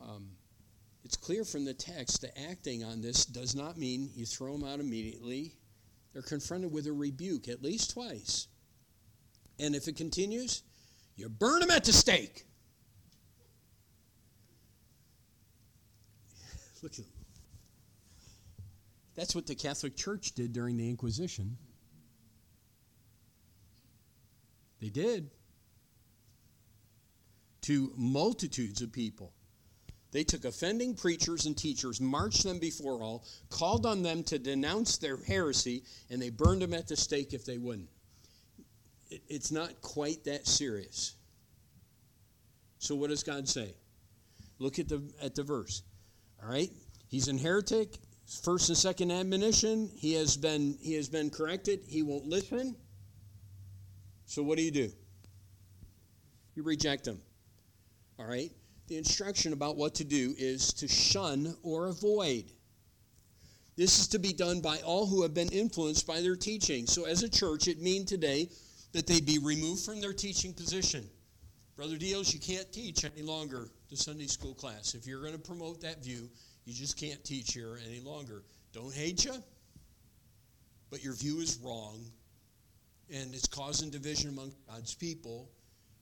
[0.00, 0.28] Um,
[1.04, 4.64] it's clear from the text that acting on this does not mean you throw them
[4.64, 5.56] out immediately.
[6.12, 8.46] They're confronted with a rebuke at least twice.
[9.58, 10.62] And if it continues,
[11.16, 12.44] you burn them at the stake.
[16.84, 17.04] Look at
[19.16, 21.56] That's what the Catholic Church did during the Inquisition.
[24.82, 25.30] They did.
[27.62, 29.32] To multitudes of people.
[30.10, 34.98] They took offending preachers and teachers, marched them before all, called on them to denounce
[34.98, 37.88] their heresy, and they burned them at the stake if they wouldn't
[39.28, 41.14] it's not quite that serious.
[42.78, 43.74] So what does God say?
[44.58, 45.82] Look at the at the verse.
[46.42, 46.70] All right?
[47.08, 47.98] He's an heretic.
[48.42, 49.90] First and second admonition.
[49.94, 51.80] He has been he has been corrected.
[51.86, 52.76] He won't listen.
[54.32, 54.90] So what do you do?
[56.54, 57.20] You reject them.
[58.18, 58.50] All right?
[58.88, 62.44] The instruction about what to do is to shun or avoid.
[63.76, 66.86] This is to be done by all who have been influenced by their teaching.
[66.86, 68.48] So, as a church, it means today
[68.92, 71.06] that they be removed from their teaching position.
[71.76, 74.94] Brother Deals, you can't teach any longer the Sunday school class.
[74.94, 76.30] If you're going to promote that view,
[76.64, 78.44] you just can't teach here any longer.
[78.72, 79.34] Don't hate you,
[80.90, 82.02] but your view is wrong,
[83.12, 85.50] and it's causing division among God's people,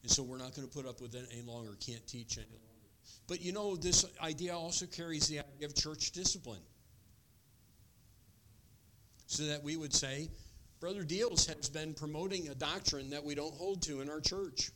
[0.03, 1.73] and so we're not going to put up with it any longer.
[1.85, 2.89] Can't teach any longer.
[3.27, 6.63] But you know, this idea also carries the idea of church discipline.
[9.27, 10.29] So that we would say,
[10.81, 14.71] Brother Deals has been promoting a doctrine that we don't hold to in our church.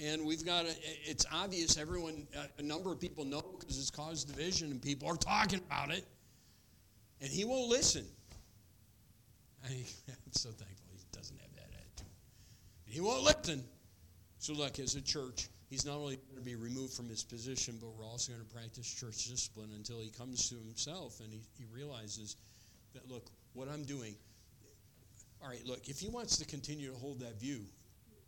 [0.00, 2.26] And we've got, a, it's obvious everyone,
[2.58, 6.04] a number of people know because it's caused division and people are talking about it.
[7.20, 8.04] And he won't listen.
[9.68, 12.12] I, am so thankful he doesn't have that attitude.
[12.86, 13.64] He won't listen.
[14.38, 17.78] So, look, as a church, he's not only going to be removed from his position,
[17.80, 21.40] but we're also going to practice church discipline until he comes to himself and he,
[21.56, 22.36] he realizes
[22.92, 24.16] that, look, what I'm doing,
[25.40, 27.60] all right, look, if he wants to continue to hold that view,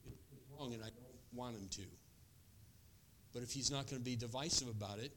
[0.07, 1.83] it's wrong and I don't want him to.
[3.33, 5.13] But if he's not going to be divisive about it,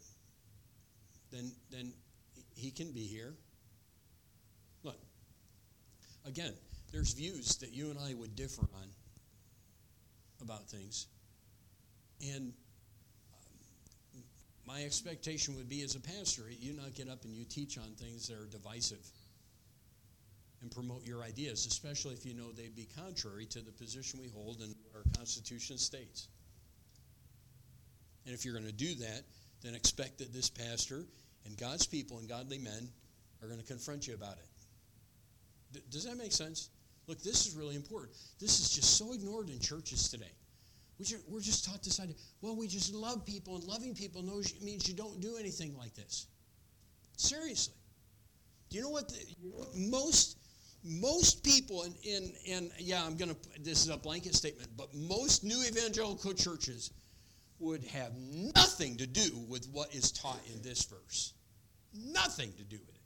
[1.32, 1.93] then, then
[2.56, 3.36] he can be here.
[6.28, 6.54] Again,
[6.92, 8.90] there's views that you and I would differ on
[10.42, 11.08] about things.
[12.22, 12.54] And
[14.16, 14.24] um,
[14.66, 17.86] my expectation would be as a pastor, you not get up and you teach on
[17.96, 19.06] things that are divisive
[20.62, 24.30] and promote your ideas, especially if you know they'd be contrary to the position we
[24.30, 26.28] hold and our Constitution states.
[28.26, 29.22] And if you're going to do that,
[29.63, 31.06] then expect that this pastor
[31.46, 32.90] and God's people and godly men
[33.42, 34.57] are going to confront you about it.
[35.89, 36.69] Does that make sense?
[37.08, 38.15] Look, this is really important.
[38.39, 40.32] This is just so ignored in churches today.
[41.30, 42.15] We're just taught this idea.
[42.41, 45.93] Well, we just love people, and loving people knows means you don't do anything like
[45.93, 46.27] this.
[47.17, 47.75] Seriously.
[48.69, 49.10] Do you know what?
[49.10, 49.17] The,
[49.75, 50.38] most
[50.84, 54.93] most people in, in, in yeah, I'm going to, this is a blanket statement, but
[54.93, 56.91] most new evangelical churches
[57.60, 58.13] would have
[58.56, 61.34] nothing to do with what is taught in this verse.
[61.93, 63.01] Nothing to do with it.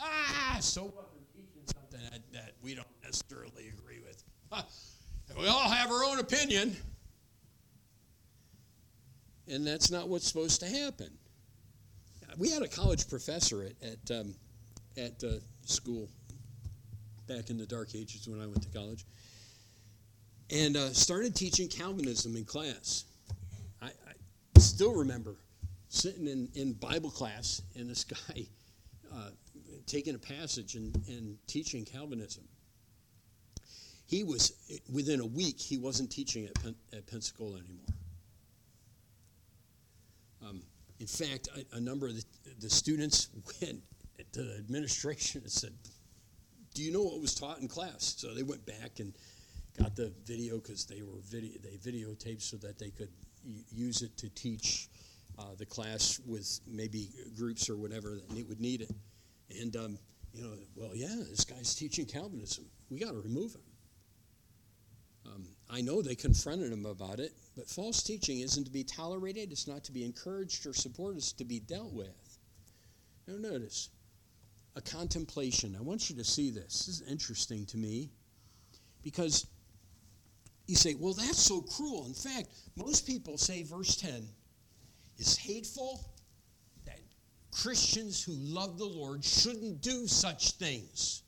[0.00, 1.08] Ah, so what?
[1.94, 4.22] Something that, that we don't necessarily agree with.
[5.38, 6.76] We all have our own opinion.
[9.48, 11.10] And that's not what's supposed to happen.
[12.36, 14.34] We had a college professor at, at, um,
[14.98, 16.10] at uh, school
[17.26, 19.06] back in the dark ages when I went to college,
[20.50, 23.04] and uh, started teaching Calvinism in class.
[23.80, 23.90] I, I,
[24.58, 25.36] still remember
[25.88, 28.46] sitting in, in Bible class and this guy
[29.12, 29.30] uh,
[29.86, 32.44] taking a passage and, and teaching Calvinism.
[34.06, 34.52] He was,
[34.92, 37.86] within a week, he wasn't teaching at, Pen, at Pensacola anymore.
[40.46, 40.62] Um,
[41.00, 42.24] in fact, a, a, number of the,
[42.60, 43.30] the students
[43.62, 43.80] went
[44.32, 45.72] to the administration and said,
[46.74, 48.14] do you know what was taught in class?
[48.18, 49.14] So they went back and
[49.78, 53.10] got the video because they were video they videotaped so that they could
[53.70, 54.88] use it to teach
[55.38, 58.90] uh, the class with maybe groups or whatever that would need it.
[59.50, 59.98] And um,
[60.32, 62.64] you know, well, yeah, this guy's teaching Calvinism.
[62.90, 63.60] We got to remove him.
[65.26, 69.52] Um, I know they confronted him about it, but false teaching isn't to be tolerated.
[69.52, 71.18] It's not to be encouraged or supported.
[71.18, 72.38] It's to be dealt with.
[73.26, 73.88] Now, notice
[74.76, 75.76] a contemplation.
[75.78, 76.86] I want you to see this.
[76.86, 78.10] This is interesting to me
[79.02, 79.46] because
[80.66, 82.06] you say, well, that's so cruel.
[82.06, 84.26] In fact, most people say verse 10
[85.18, 86.04] is hateful,
[87.54, 91.22] Christians who love the Lord shouldn't do such things.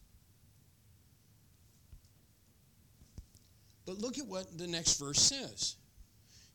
[3.87, 5.77] But look at what the next verse says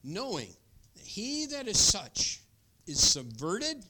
[0.04, 0.50] knowing
[0.96, 2.42] that he that is such
[2.88, 3.86] is subverted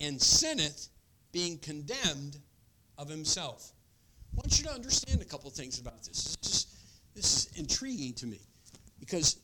[0.00, 0.88] and sinneth
[1.32, 2.36] being condemned
[2.98, 3.72] of himself.
[4.32, 6.36] I want you to understand a couple things about this.
[6.42, 6.66] This is,
[7.14, 8.40] this is intriguing to me
[8.98, 9.36] because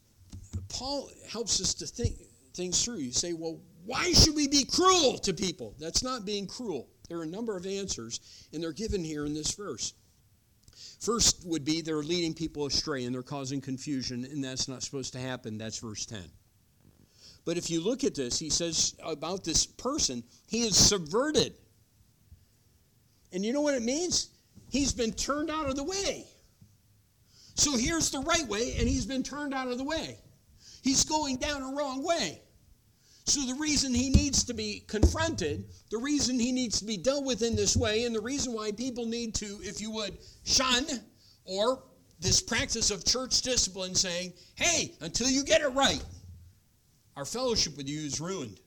[0.68, 2.16] Paul helps us to think
[2.54, 2.96] things through.
[2.96, 5.74] You say, well, why should we be cruel to people?
[5.78, 6.88] That's not being cruel.
[7.08, 8.20] There are a number of answers,
[8.52, 9.94] and they're given here in this verse.
[11.00, 15.12] First would be they're leading people astray and they're causing confusion, and that's not supposed
[15.14, 15.58] to happen.
[15.58, 16.22] That's verse 10.
[17.44, 21.54] But if you look at this, he says about this person, he is subverted.
[23.32, 24.28] And you know what it means?
[24.70, 26.24] He's been turned out of the way.
[27.54, 30.18] So here's the right way, and he's been turned out of the way.
[30.82, 32.40] He's going down a wrong way.
[33.24, 37.24] So the reason he needs to be confronted, the reason he needs to be dealt
[37.24, 40.84] with in this way, and the reason why people need to, if you would, shun
[41.44, 41.84] or
[42.18, 46.02] this practice of church discipline saying, hey, until you get it right,
[47.16, 48.60] our fellowship with you is ruined.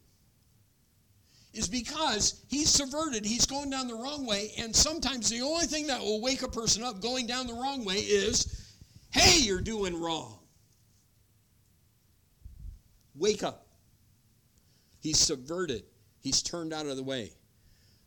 [1.54, 5.88] Is because he's subverted, he's going down the wrong way, and sometimes the only thing
[5.88, 8.74] that will wake a person up going down the wrong way is,
[9.12, 10.40] hey, you're doing wrong.
[13.16, 13.65] Wake up.
[15.06, 15.84] He's subverted,
[16.20, 17.30] he's turned out of the way.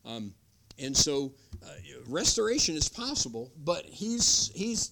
[0.05, 0.35] Um,
[0.81, 1.33] and so
[1.65, 1.69] uh,
[2.09, 4.91] restoration is possible, but he's, he's,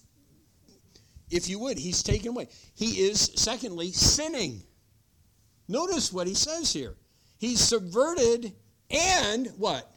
[1.29, 2.47] if you would, he's taken away.
[2.75, 4.63] He is, secondly, sinning.
[5.67, 6.95] Notice what he says here.
[7.39, 8.53] He's subverted
[8.89, 9.91] and what?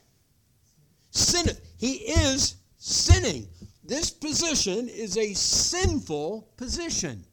[1.12, 1.60] Sinneth.
[1.78, 3.46] He is sinning.
[3.84, 7.24] This position is a sinful position.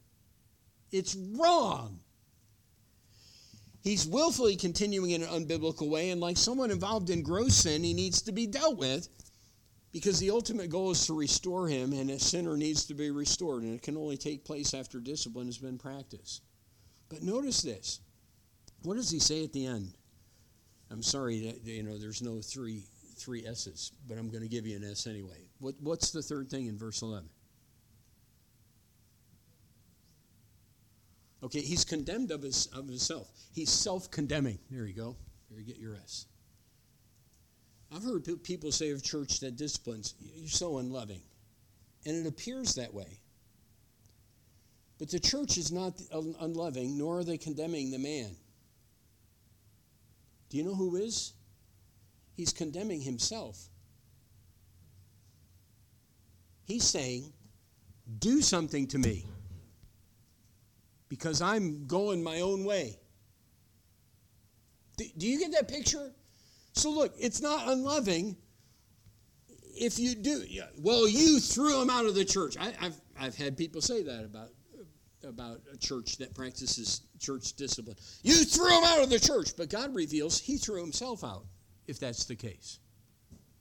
[0.92, 1.98] It's wrong.
[3.88, 7.94] He's willfully continuing in an unbiblical way, and like someone involved in gross sin, he
[7.94, 9.08] needs to be dealt with
[9.92, 13.62] because the ultimate goal is to restore him, and a sinner needs to be restored,
[13.62, 16.42] and it can only take place after discipline has been practiced.
[17.08, 18.00] But notice this.
[18.82, 19.94] What does he say at the end?
[20.90, 22.84] I'm sorry that you know there's no three
[23.16, 25.48] three S's, but I'm going to give you an S anyway.
[25.60, 27.26] What, what's the third thing in verse 11?
[31.42, 33.28] Okay, he's condemned of, his, of himself.
[33.52, 34.58] He's self condemning.
[34.70, 35.16] There you go.
[35.50, 36.26] There you get your S.
[37.94, 41.22] I've heard people say of church that disciplines, you're so unloving.
[42.04, 43.20] And it appears that way.
[44.98, 45.94] But the church is not
[46.40, 48.36] unloving, nor are they condemning the man.
[50.50, 51.32] Do you know who is?
[52.34, 53.68] He's condemning himself.
[56.64, 57.32] He's saying,
[58.18, 59.24] Do something to me
[61.08, 62.98] because I'm going my own way.
[64.96, 66.12] Do you get that picture?
[66.72, 68.36] So, look, it's not unloving
[69.76, 70.44] if you do.
[70.78, 72.56] Well, you threw him out of the church.
[72.58, 74.48] I, have I've had people say that about,
[75.26, 77.96] about a church that practices church discipline.
[78.22, 81.44] You threw him out of the church, but God reveals he threw himself out,
[81.86, 82.80] if that's the case.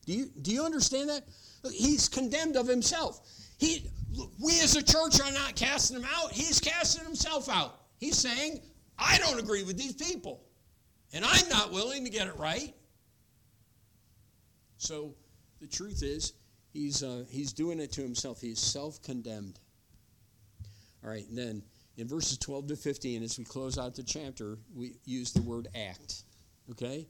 [0.06, 1.24] Do you, do you understand that?
[1.72, 3.22] He's condemned of himself.
[3.60, 3.90] He,
[4.40, 7.80] we as a church are not casting him out, he's casting himself out.
[7.98, 8.62] He's saying,
[8.98, 10.44] I don't agree with these people,
[11.14, 12.74] and I'm not willing to get it right.
[14.78, 15.16] So
[15.60, 16.34] the truth is,
[16.72, 18.40] he's, uh, he's doing it to himself.
[18.40, 19.60] He's self condemned.
[21.04, 21.64] All right, and then
[21.98, 25.68] in verses 12 to 15, as we close out the chapter, we use the word
[25.76, 26.24] act.
[26.72, 27.08] Okay?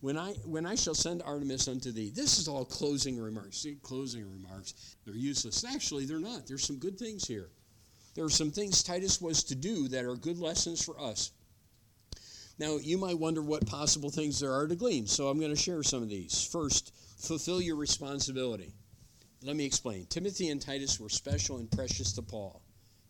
[0.00, 3.58] When I, when I shall send Artemas unto thee, this is all closing remarks.
[3.58, 5.64] See, closing remarks, they're useless.
[5.64, 6.46] Actually, they're not.
[6.46, 7.48] There's some good things here.
[8.14, 11.32] There are some things Titus was to do that are good lessons for us.
[12.58, 15.60] Now, you might wonder what possible things there are to glean, so I'm going to
[15.60, 16.44] share some of these.
[16.50, 18.72] First, fulfill your responsibility.
[19.42, 20.06] Let me explain.
[20.06, 22.60] Timothy and Titus were special and precious to Paul.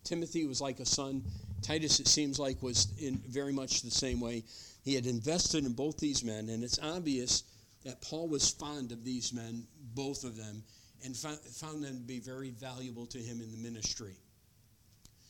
[0.03, 1.23] Timothy was like a son.
[1.63, 4.43] Titus, it seems like, was in very much the same way.
[4.83, 7.43] He had invested in both these men, and it's obvious
[7.83, 10.63] that Paul was fond of these men, both of them,
[11.03, 14.15] and found them to be very valuable to him in the ministry.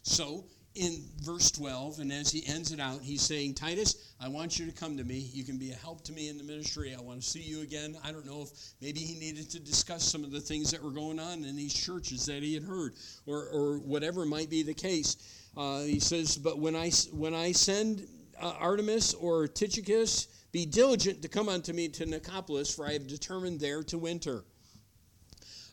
[0.03, 0.45] So,
[0.75, 4.65] in verse 12, and as he ends it out, he's saying, Titus, I want you
[4.65, 5.17] to come to me.
[5.33, 6.95] You can be a help to me in the ministry.
[6.95, 7.97] I want to see you again.
[8.03, 8.49] I don't know if
[8.81, 11.73] maybe he needed to discuss some of the things that were going on in these
[11.73, 12.93] churches that he had heard,
[13.25, 15.17] or, or whatever might be the case.
[15.57, 18.07] Uh, he says, But when I, when I send
[18.39, 23.07] uh, Artemas or Tychicus, be diligent to come unto me to Nicopolis, for I have
[23.07, 24.43] determined there to winter.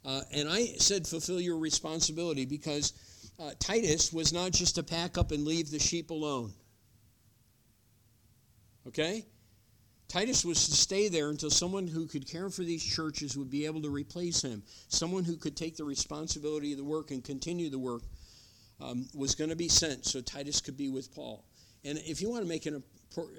[0.04, 2.92] Uh, and I said, fulfill your responsibility because
[3.40, 6.52] uh, Titus was not just to pack up and leave the sheep alone.
[8.86, 9.26] Okay?
[10.08, 13.66] Titus was to stay there until someone who could care for these churches would be
[13.66, 14.62] able to replace him.
[14.88, 18.02] Someone who could take the responsibility of the work and continue the work
[18.80, 21.44] um, was going to be sent so Titus could be with Paul.
[21.86, 22.82] And if you want to make an,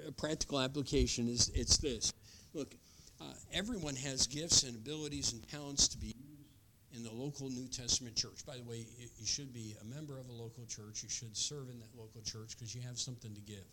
[0.06, 2.14] a practical application, is it's this.
[2.54, 2.74] Look,
[3.20, 7.68] uh, everyone has gifts and abilities and talents to be used in the local New
[7.68, 8.46] Testament church.
[8.46, 8.86] By the way,
[9.18, 11.02] you should be a member of a local church.
[11.02, 13.66] You should serve in that local church because you have something to give.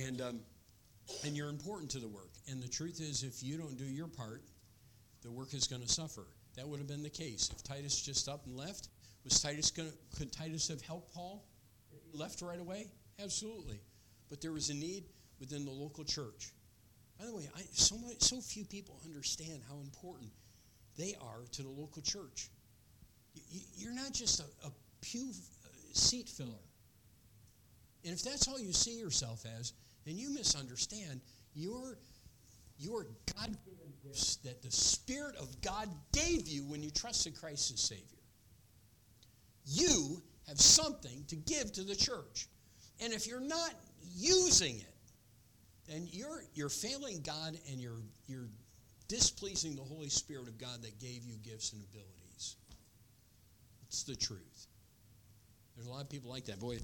[0.00, 0.40] And um,
[1.24, 2.30] and you're important to the work.
[2.48, 4.42] And the truth is, if you don't do your part,
[5.22, 6.26] the work is going to suffer.
[6.56, 8.88] That would have been the case if Titus just up and left.
[9.26, 11.44] Was Titus to, could Titus have helped Paul
[12.14, 12.86] left right away?
[13.20, 13.80] Absolutely.
[14.30, 15.02] But there was a need
[15.40, 16.52] within the local church.
[17.18, 20.30] By the way, I, so, many, so few people understand how important
[20.96, 22.50] they are to the local church.
[23.76, 24.70] You, are not just a, a
[25.02, 25.30] pew
[25.64, 26.52] uh, seat filler.
[28.04, 29.72] And if that's all you see yourself as,
[30.04, 31.20] then you misunderstand.
[31.52, 31.98] You're
[32.78, 37.72] your God given gifts that the Spirit of God gave you when you trusted Christ
[37.72, 38.15] as Savior.
[39.66, 42.48] You have something to give to the church.
[43.00, 43.74] And if you're not
[44.14, 44.94] using it,
[45.88, 48.48] then you're, you're failing God and you're, you're
[49.08, 52.56] displeasing the Holy Spirit of God that gave you gifts and abilities.
[53.86, 54.66] It's the truth.
[55.74, 56.58] There's a lot of people like that.
[56.58, 56.78] Boy,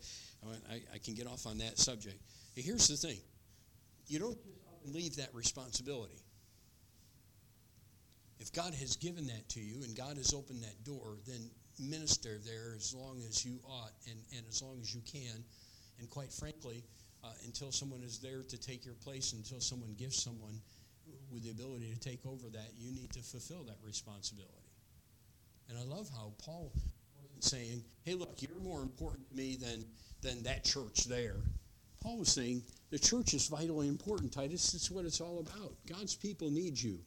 [0.71, 2.21] I, I can get off on that subject.
[2.55, 3.19] Here's the thing
[4.07, 4.39] you don't
[4.85, 6.23] leave that responsibility.
[8.39, 11.49] If God has given that to you and God has opened that door, then
[11.79, 15.45] minister there as long as you ought and, and as long as you can.
[15.99, 16.85] And quite frankly,
[17.25, 20.61] uh, until someone is there to take your place, until someone gives someone
[21.31, 24.53] with the ability to take over that, you need to fulfill that responsibility.
[25.69, 26.73] And I love how Paul
[27.21, 29.85] wasn't saying, hey, look, you're more important to me than,
[30.21, 31.37] than that church there.
[32.03, 34.75] Paul was saying, the church is vitally important, Titus.
[34.75, 35.75] It's what it's all about.
[35.89, 36.99] God's people need you.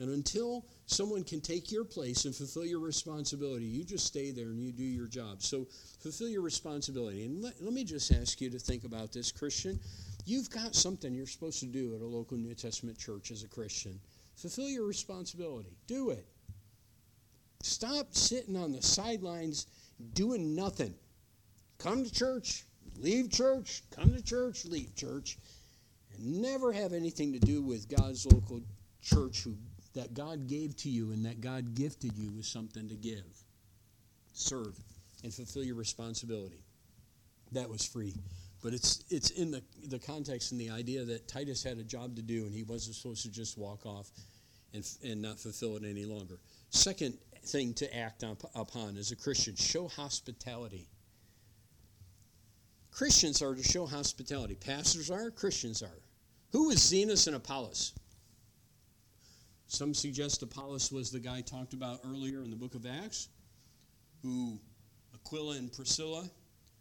[0.00, 4.46] And until someone can take your place and fulfill your responsibility, you just stay there
[4.46, 5.42] and you do your job.
[5.42, 5.66] So
[6.00, 7.26] fulfill your responsibility.
[7.26, 9.78] And let, let me just ask you to think about this, Christian.
[10.24, 13.48] You've got something you're supposed to do at a local New Testament church as a
[13.48, 14.00] Christian.
[14.36, 15.76] Fulfill your responsibility.
[15.86, 16.26] Do it.
[17.62, 19.66] Stop sitting on the sidelines
[20.14, 20.94] doing nothing.
[21.76, 22.64] Come to church,
[22.96, 25.36] leave church, come to church, leave church,
[26.14, 28.62] and never have anything to do with God's local
[29.02, 29.56] church who
[29.94, 33.24] that God gave to you and that God gifted you with something to give.
[34.32, 34.78] Serve
[35.24, 36.62] and fulfill your responsibility.
[37.52, 38.14] That was free.
[38.62, 42.16] But it's, it's in the, the context and the idea that Titus had a job
[42.16, 44.10] to do and he wasn't supposed to just walk off
[44.74, 46.38] and, and not fulfill it any longer.
[46.70, 47.16] Second
[47.46, 50.88] thing to act on, upon as a Christian show hospitality.
[52.92, 54.54] Christians are to show hospitality.
[54.54, 56.02] Pastors are, Christians are.
[56.52, 57.94] Who is Zenas and Apollos?
[59.70, 63.28] Some suggest Apollos was the guy talked about earlier in the book of Acts,
[64.20, 64.58] who
[65.14, 66.28] Aquila and Priscilla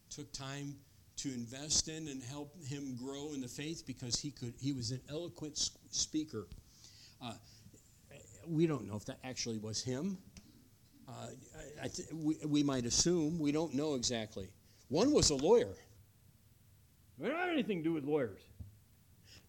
[0.09, 0.73] took time
[1.17, 4.89] to invest in and help him grow in the faith because he could he was
[4.89, 6.47] an eloquent speaker.
[7.21, 7.33] Uh,
[8.47, 10.17] we don't know if that actually was him.
[11.07, 11.27] Uh,
[11.83, 13.37] I, th- we, we might assume.
[13.37, 14.49] We don't know exactly.
[14.87, 15.75] One was a lawyer.
[17.19, 18.48] We don't have anything to do with lawyers.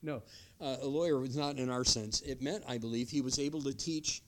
[0.02, 0.22] No,
[0.60, 2.20] uh, a lawyer was not in our sense.
[2.22, 4.22] It meant, I believe, he was able to teach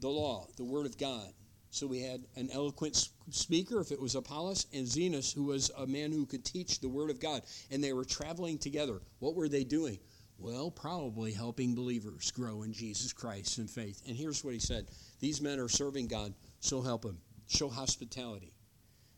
[0.00, 1.32] the law, the Word of God.
[1.70, 5.86] So we had an eloquent speaker, if it was Apollos, and Zenas, who was a
[5.86, 7.42] man who could teach the Word of God.
[7.70, 9.00] And they were traveling together.
[9.20, 10.00] What were they doing?
[10.38, 14.02] Well, probably helping believers grow in Jesus Christ and faith.
[14.06, 14.86] And here's what he said
[15.20, 17.18] These men are serving God, so help them.
[17.46, 18.52] Show hospitality.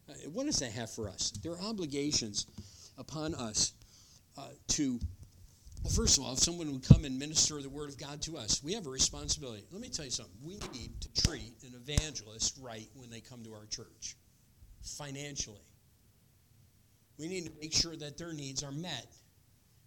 [0.09, 1.31] Uh, what does that have for us?
[1.43, 2.47] There are obligations
[2.99, 3.73] upon us
[4.37, 4.99] uh, to
[5.83, 8.37] well, first of all, if someone would come and minister the Word of God to
[8.37, 9.65] us, we have a responsibility.
[9.73, 10.35] Let me tell you something.
[10.45, 14.17] We need to treat an evangelist right when they come to our church,
[14.83, 15.65] financially.
[17.19, 19.07] We need to make sure that their needs are met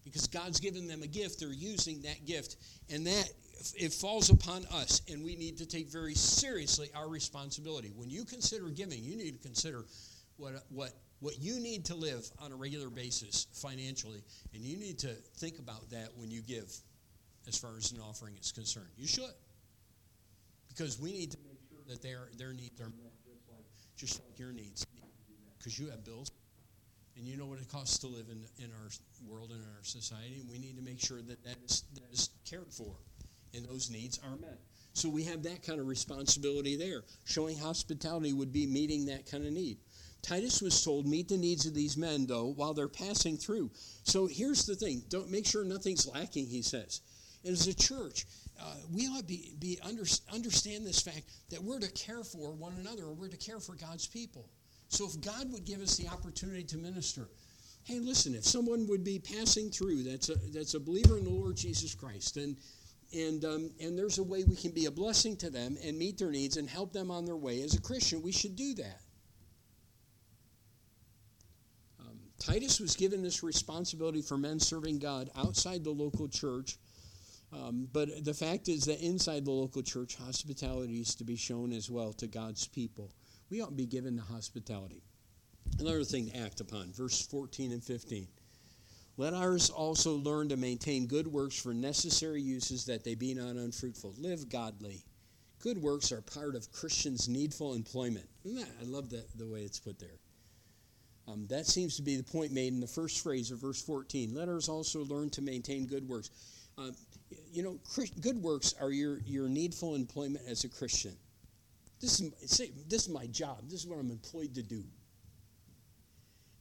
[0.04, 1.40] because God's given them a gift.
[1.40, 2.58] They're using that gift,
[2.90, 3.30] and that
[3.76, 7.92] it falls upon us, and we need to take very seriously our responsibility.
[7.96, 9.86] When you consider giving, you need to consider
[10.38, 10.92] what what
[11.26, 14.22] what you need to live on a regular basis financially,
[14.54, 15.08] and you need to
[15.38, 16.72] think about that when you give
[17.48, 18.92] as far as an offering is concerned.
[18.96, 19.34] You should.
[20.70, 23.66] Because we need to make sure that their, their needs are met just like,
[23.98, 24.86] just your needs.
[25.58, 26.30] Because you have bills,
[27.18, 28.90] and you know what it costs to live in, in our
[29.28, 32.14] world and in our society, and we need to make sure that that is, that
[32.14, 32.94] is cared for,
[33.56, 34.60] and those needs are met.
[34.94, 37.02] So we have that kind of responsibility there.
[37.26, 39.78] Showing hospitality would be meeting that kind of need.
[40.22, 43.70] Titus was told, meet the needs of these men, though, while they're passing through.
[44.04, 47.02] So here's the thing don't make sure nothing's lacking, he says.
[47.44, 48.26] And as a church,
[48.60, 50.04] uh, we ought to be, be under,
[50.34, 53.76] understand this fact that we're to care for one another, or we're to care for
[53.76, 54.50] God's people.
[54.88, 57.30] So if God would give us the opportunity to minister,
[57.84, 61.30] hey, listen, if someone would be passing through that's a, that's a believer in the
[61.30, 62.58] Lord Jesus Christ, and
[63.14, 66.18] and um, and there's a way we can be a blessing to them and meet
[66.18, 69.02] their needs and help them on their way as a Christian, we should do that.
[72.40, 76.78] Titus was given this responsibility for men serving God outside the local church.
[77.54, 81.72] Um, but the fact is that inside the local church, hospitality is to be shown
[81.72, 83.12] as well to God's people.
[83.50, 85.02] We ought to be given the hospitality.
[85.80, 88.28] Another thing to act upon, verse 14 and 15.
[89.18, 93.56] Let ours also learn to maintain good works for necessary uses that they be not
[93.56, 94.16] unfruitful.
[94.18, 95.06] Live godly.
[95.60, 98.30] Good works are part of Christians' needful employment.
[98.46, 100.20] I love that, the way it's put there.
[101.28, 104.34] Um, that seems to be the point made in the first phrase of verse 14.
[104.36, 106.30] Let us also learn to maintain good works.
[106.78, 106.96] Um,
[107.52, 107.80] you know,
[108.22, 111.16] good works are your, your needful employment as a Christian.
[112.00, 112.32] This is,
[112.88, 113.64] this is my job.
[113.70, 114.84] This is what I'm employed to do.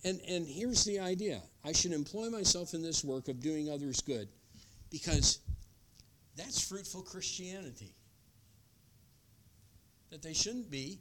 [0.04, 4.00] And, and here's the idea I should employ myself in this work of doing others
[4.00, 4.28] good
[4.90, 5.40] because
[6.36, 7.94] that's fruitful Christianity.
[10.10, 11.00] That they shouldn't be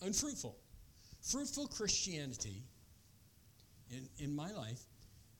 [0.00, 0.56] unfruitful.
[1.22, 2.62] Fruitful Christianity
[3.90, 4.80] in, in my life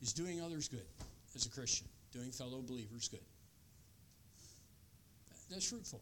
[0.00, 0.86] is doing others good
[1.34, 3.20] as a Christian, doing fellow believers good.
[5.50, 6.00] That's fruitful.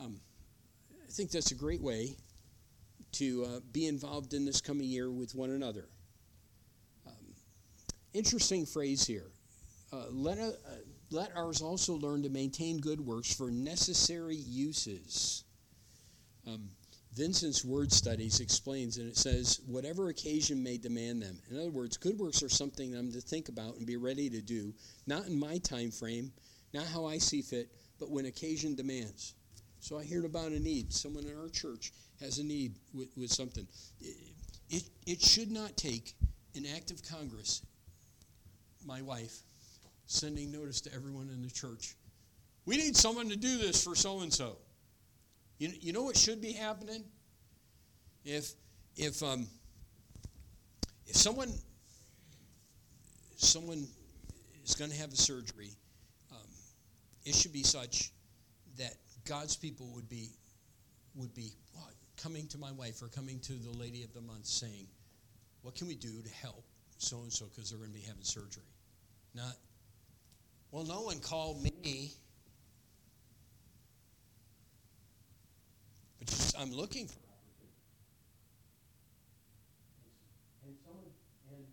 [0.00, 0.20] Um,
[0.92, 2.16] I think that's a great way
[3.12, 5.88] to uh, be involved in this coming year with one another.
[7.06, 7.34] Um,
[8.14, 9.26] interesting phrase here.
[9.92, 10.52] Uh, let, uh,
[11.10, 15.44] let ours also learn to maintain good works for necessary uses.
[16.46, 16.68] Um,
[17.18, 21.36] Vincent's Word Studies explains, and it says, whatever occasion may demand them.
[21.50, 24.40] In other words, good works are something I'm to think about and be ready to
[24.40, 24.72] do,
[25.08, 26.30] not in my time frame,
[26.72, 29.34] not how I see fit, but when occasion demands.
[29.80, 30.92] So I heard about a need.
[30.92, 33.66] Someone in our church has a need with, with something.
[34.00, 34.16] It,
[34.70, 36.14] it, it should not take
[36.54, 37.62] an act of Congress,
[38.86, 39.38] my wife,
[40.06, 41.96] sending notice to everyone in the church.
[42.64, 44.58] We need someone to do this for so and so.
[45.58, 47.04] You, you know what should be happening?
[48.24, 48.52] If
[48.96, 49.46] if um,
[51.06, 51.52] if someone
[53.36, 53.86] someone
[54.64, 55.70] is going to have a surgery,
[56.30, 56.48] um,
[57.24, 58.12] it should be such
[58.76, 58.94] that
[59.24, 60.30] God's people would be
[61.16, 61.52] would be
[62.16, 64.86] coming to my wife or coming to the lady of the month saying,
[65.62, 66.64] "What can we do to help
[66.98, 68.62] so and so because they're going to be having surgery?"
[69.34, 69.54] Not,
[70.70, 72.12] well, no one called me.
[76.18, 77.18] But just, I'm looking for
[80.66, 81.04] and, someone,
[81.52, 81.64] and,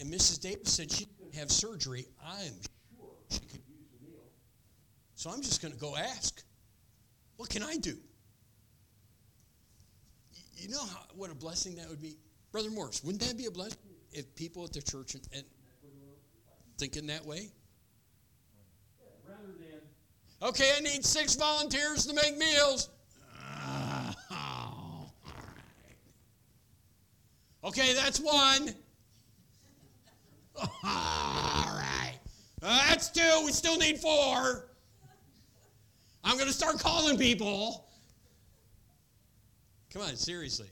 [0.00, 0.40] and Mrs.
[0.40, 2.06] Davis said going to have surgery.
[2.24, 2.54] I'm
[2.96, 4.24] sure she could use a meal.
[5.14, 6.42] So I'm just going to go ask.
[7.36, 7.96] What can I do?
[10.56, 12.16] You know how, what a blessing that would be?
[12.52, 13.76] Brother Morris, wouldn't that be a blessing
[14.12, 15.44] if people at the church and, and
[16.78, 17.50] thinking that way?
[20.42, 22.90] Okay, I need six volunteers to make meals.
[27.64, 28.74] Okay, that's one.
[30.60, 32.18] All right.
[32.62, 33.42] Uh, that's two.
[33.44, 34.66] We still need four.
[36.22, 37.86] I'm going to start calling people.
[39.90, 40.68] Come on, seriously.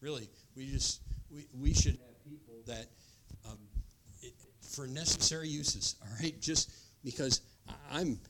[0.00, 1.00] Really, we just
[1.34, 2.86] we, we should have people that
[3.48, 3.58] um,
[4.22, 5.96] it, for necessary uses.
[6.02, 6.70] All right, just
[7.04, 7.40] because
[7.90, 8.20] I'm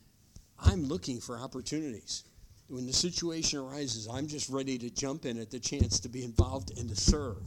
[0.58, 2.24] I'm looking for opportunities.
[2.68, 6.24] When the situation arises, I'm just ready to jump in at the chance to be
[6.24, 7.42] involved and to serve.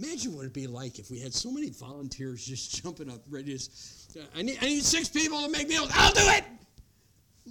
[0.00, 3.58] Imagine what it'd be like if we had so many volunteers just jumping up, ready
[3.58, 4.20] to.
[4.36, 5.90] I need, I need six people to make meals.
[5.92, 6.44] I'll do it.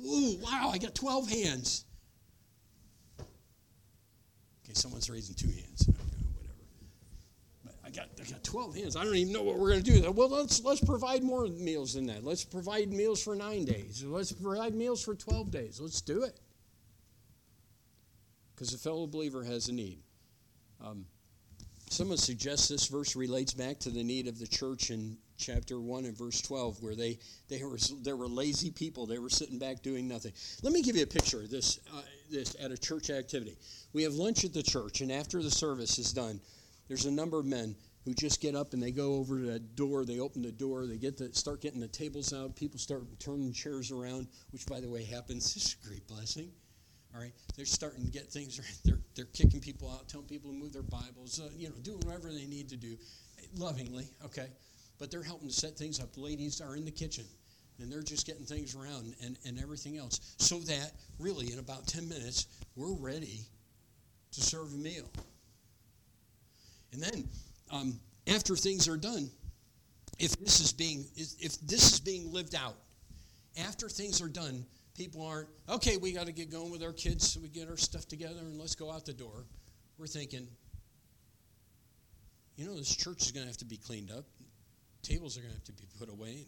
[0.06, 0.70] Ooh, wow!
[0.72, 1.86] I got twelve hands.
[3.20, 5.88] Okay, someone's raising two hands.
[5.88, 6.54] Whatever.
[7.66, 8.96] But I got I got twelve hands.
[8.96, 10.12] I don't even know what we're going to do.
[10.12, 12.24] Well, let's let's provide more meals than that.
[12.24, 14.04] Let's provide meals for nine days.
[14.06, 15.82] Let's provide meals for twelve days.
[15.82, 16.40] Let's do it.
[18.56, 20.00] Because a fellow believer has a need.
[20.84, 21.06] Um,
[21.90, 26.06] Someone suggests this verse relates back to the need of the church in chapter 1
[26.06, 27.18] and verse 12, where they,
[27.48, 29.06] they were, there were lazy people.
[29.06, 30.34] They were sitting back doing nothing.
[30.64, 33.58] Let me give you a picture of this, uh, this at a church activity.
[33.94, 36.42] We have lunch at the church, and after the service is done,
[36.90, 39.60] there's a number of men who just get up and they go over to the
[39.60, 43.04] door, they open the door, they get the, start getting the tables out, people start
[43.20, 45.54] turning chairs around, which, by the way, happens.
[45.54, 46.52] This is a great blessing.
[47.14, 48.60] All right, they're starting to get things.
[48.86, 51.40] They're they're kicking people out, telling people to move their Bibles.
[51.44, 52.96] Uh, you know, doing whatever they need to do,
[53.56, 54.06] lovingly.
[54.26, 54.48] Okay,
[55.00, 56.14] but they're helping to set things up.
[56.14, 57.26] The ladies are in the kitchen,
[57.80, 61.88] and they're just getting things around and and everything else, so that really in about
[61.88, 63.40] ten minutes we're ready
[64.34, 65.10] to serve a meal.
[66.94, 67.28] And then
[67.72, 69.30] um, after things are done,
[70.20, 72.76] if this is being if this is being lived out,
[73.66, 74.66] after things are done
[74.98, 77.78] people aren't, okay, we got to get going with our kids so we get our
[77.78, 79.46] stuff together and let's go out the door.
[79.98, 80.48] We're thinking,
[82.56, 84.26] you know, this church is going to have to be cleaned up.
[85.04, 86.48] Tables are going to have to be put away.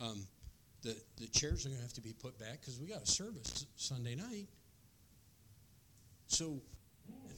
[0.00, 0.26] Um,
[0.82, 3.06] the, the chairs are going to have to be put back because we got a
[3.06, 4.48] service Sunday night.
[6.26, 6.60] So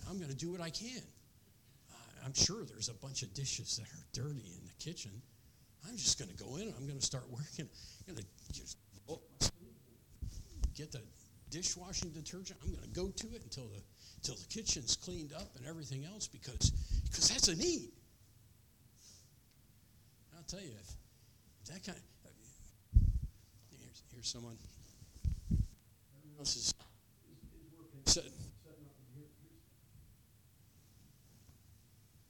[0.09, 1.03] I'm going to do what I can.
[2.25, 5.13] I'm sure there's a bunch of dishes that are dirty in the kitchen.
[5.89, 7.69] I'm just going to go in and I'm going to start working.
[8.09, 8.77] I'm going to just
[10.81, 11.03] get the
[11.51, 12.59] dishwashing detergent.
[12.65, 13.83] I'm going to go to it until the
[14.17, 16.71] until the kitchen's cleaned up and everything else because
[17.05, 17.91] because that's a need.
[20.37, 20.91] I'll tell you if
[21.69, 22.05] that kind of,
[24.13, 24.57] Here's someone.
[26.39, 26.75] This is.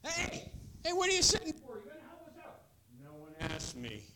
[0.02, 0.50] Hey,
[0.84, 1.76] hey, what are you sitting for?
[1.76, 2.62] You gonna help us out?
[3.02, 4.09] No one asked me.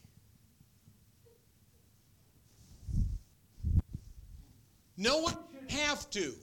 [4.97, 5.37] No one
[5.71, 6.35] have to.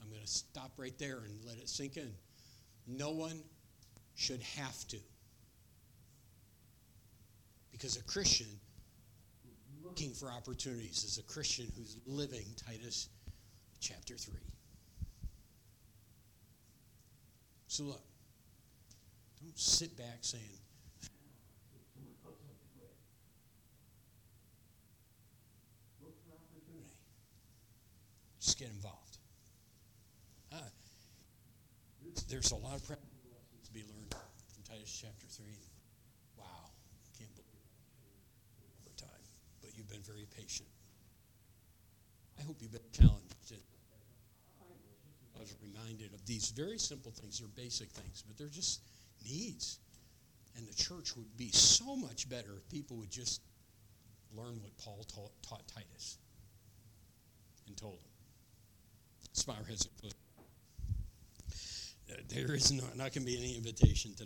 [0.00, 2.10] I'm going to stop right there and let it sink in.
[2.86, 3.42] No one
[4.14, 4.98] should have to.
[7.70, 8.46] Because a Christian
[9.82, 13.08] looking for opportunities is a Christian who's living Titus
[13.80, 14.34] chapter 3.
[17.66, 18.02] So look,
[19.42, 20.61] don't sit back saying,
[28.42, 29.18] Just get involved.
[30.52, 30.56] Uh,
[32.28, 33.08] there's a lot of practical
[33.64, 35.46] to be learned from Titus chapter 3.
[36.36, 36.44] Wow,
[37.16, 37.62] can't believe
[38.82, 39.22] over time.
[39.60, 40.68] But you've been very patient.
[42.40, 43.32] I hope you've been challenged.
[45.36, 47.38] I was reminded of these very simple things.
[47.38, 48.80] They're basic things, but they're just
[49.24, 49.78] needs.
[50.56, 53.40] And the church would be so much better if people would just
[54.34, 56.18] learn what Paul taught, taught Titus
[57.66, 58.11] and told him.
[59.32, 60.06] Spire has a
[62.12, 64.18] uh, There is not, not going to be any invitation tonight.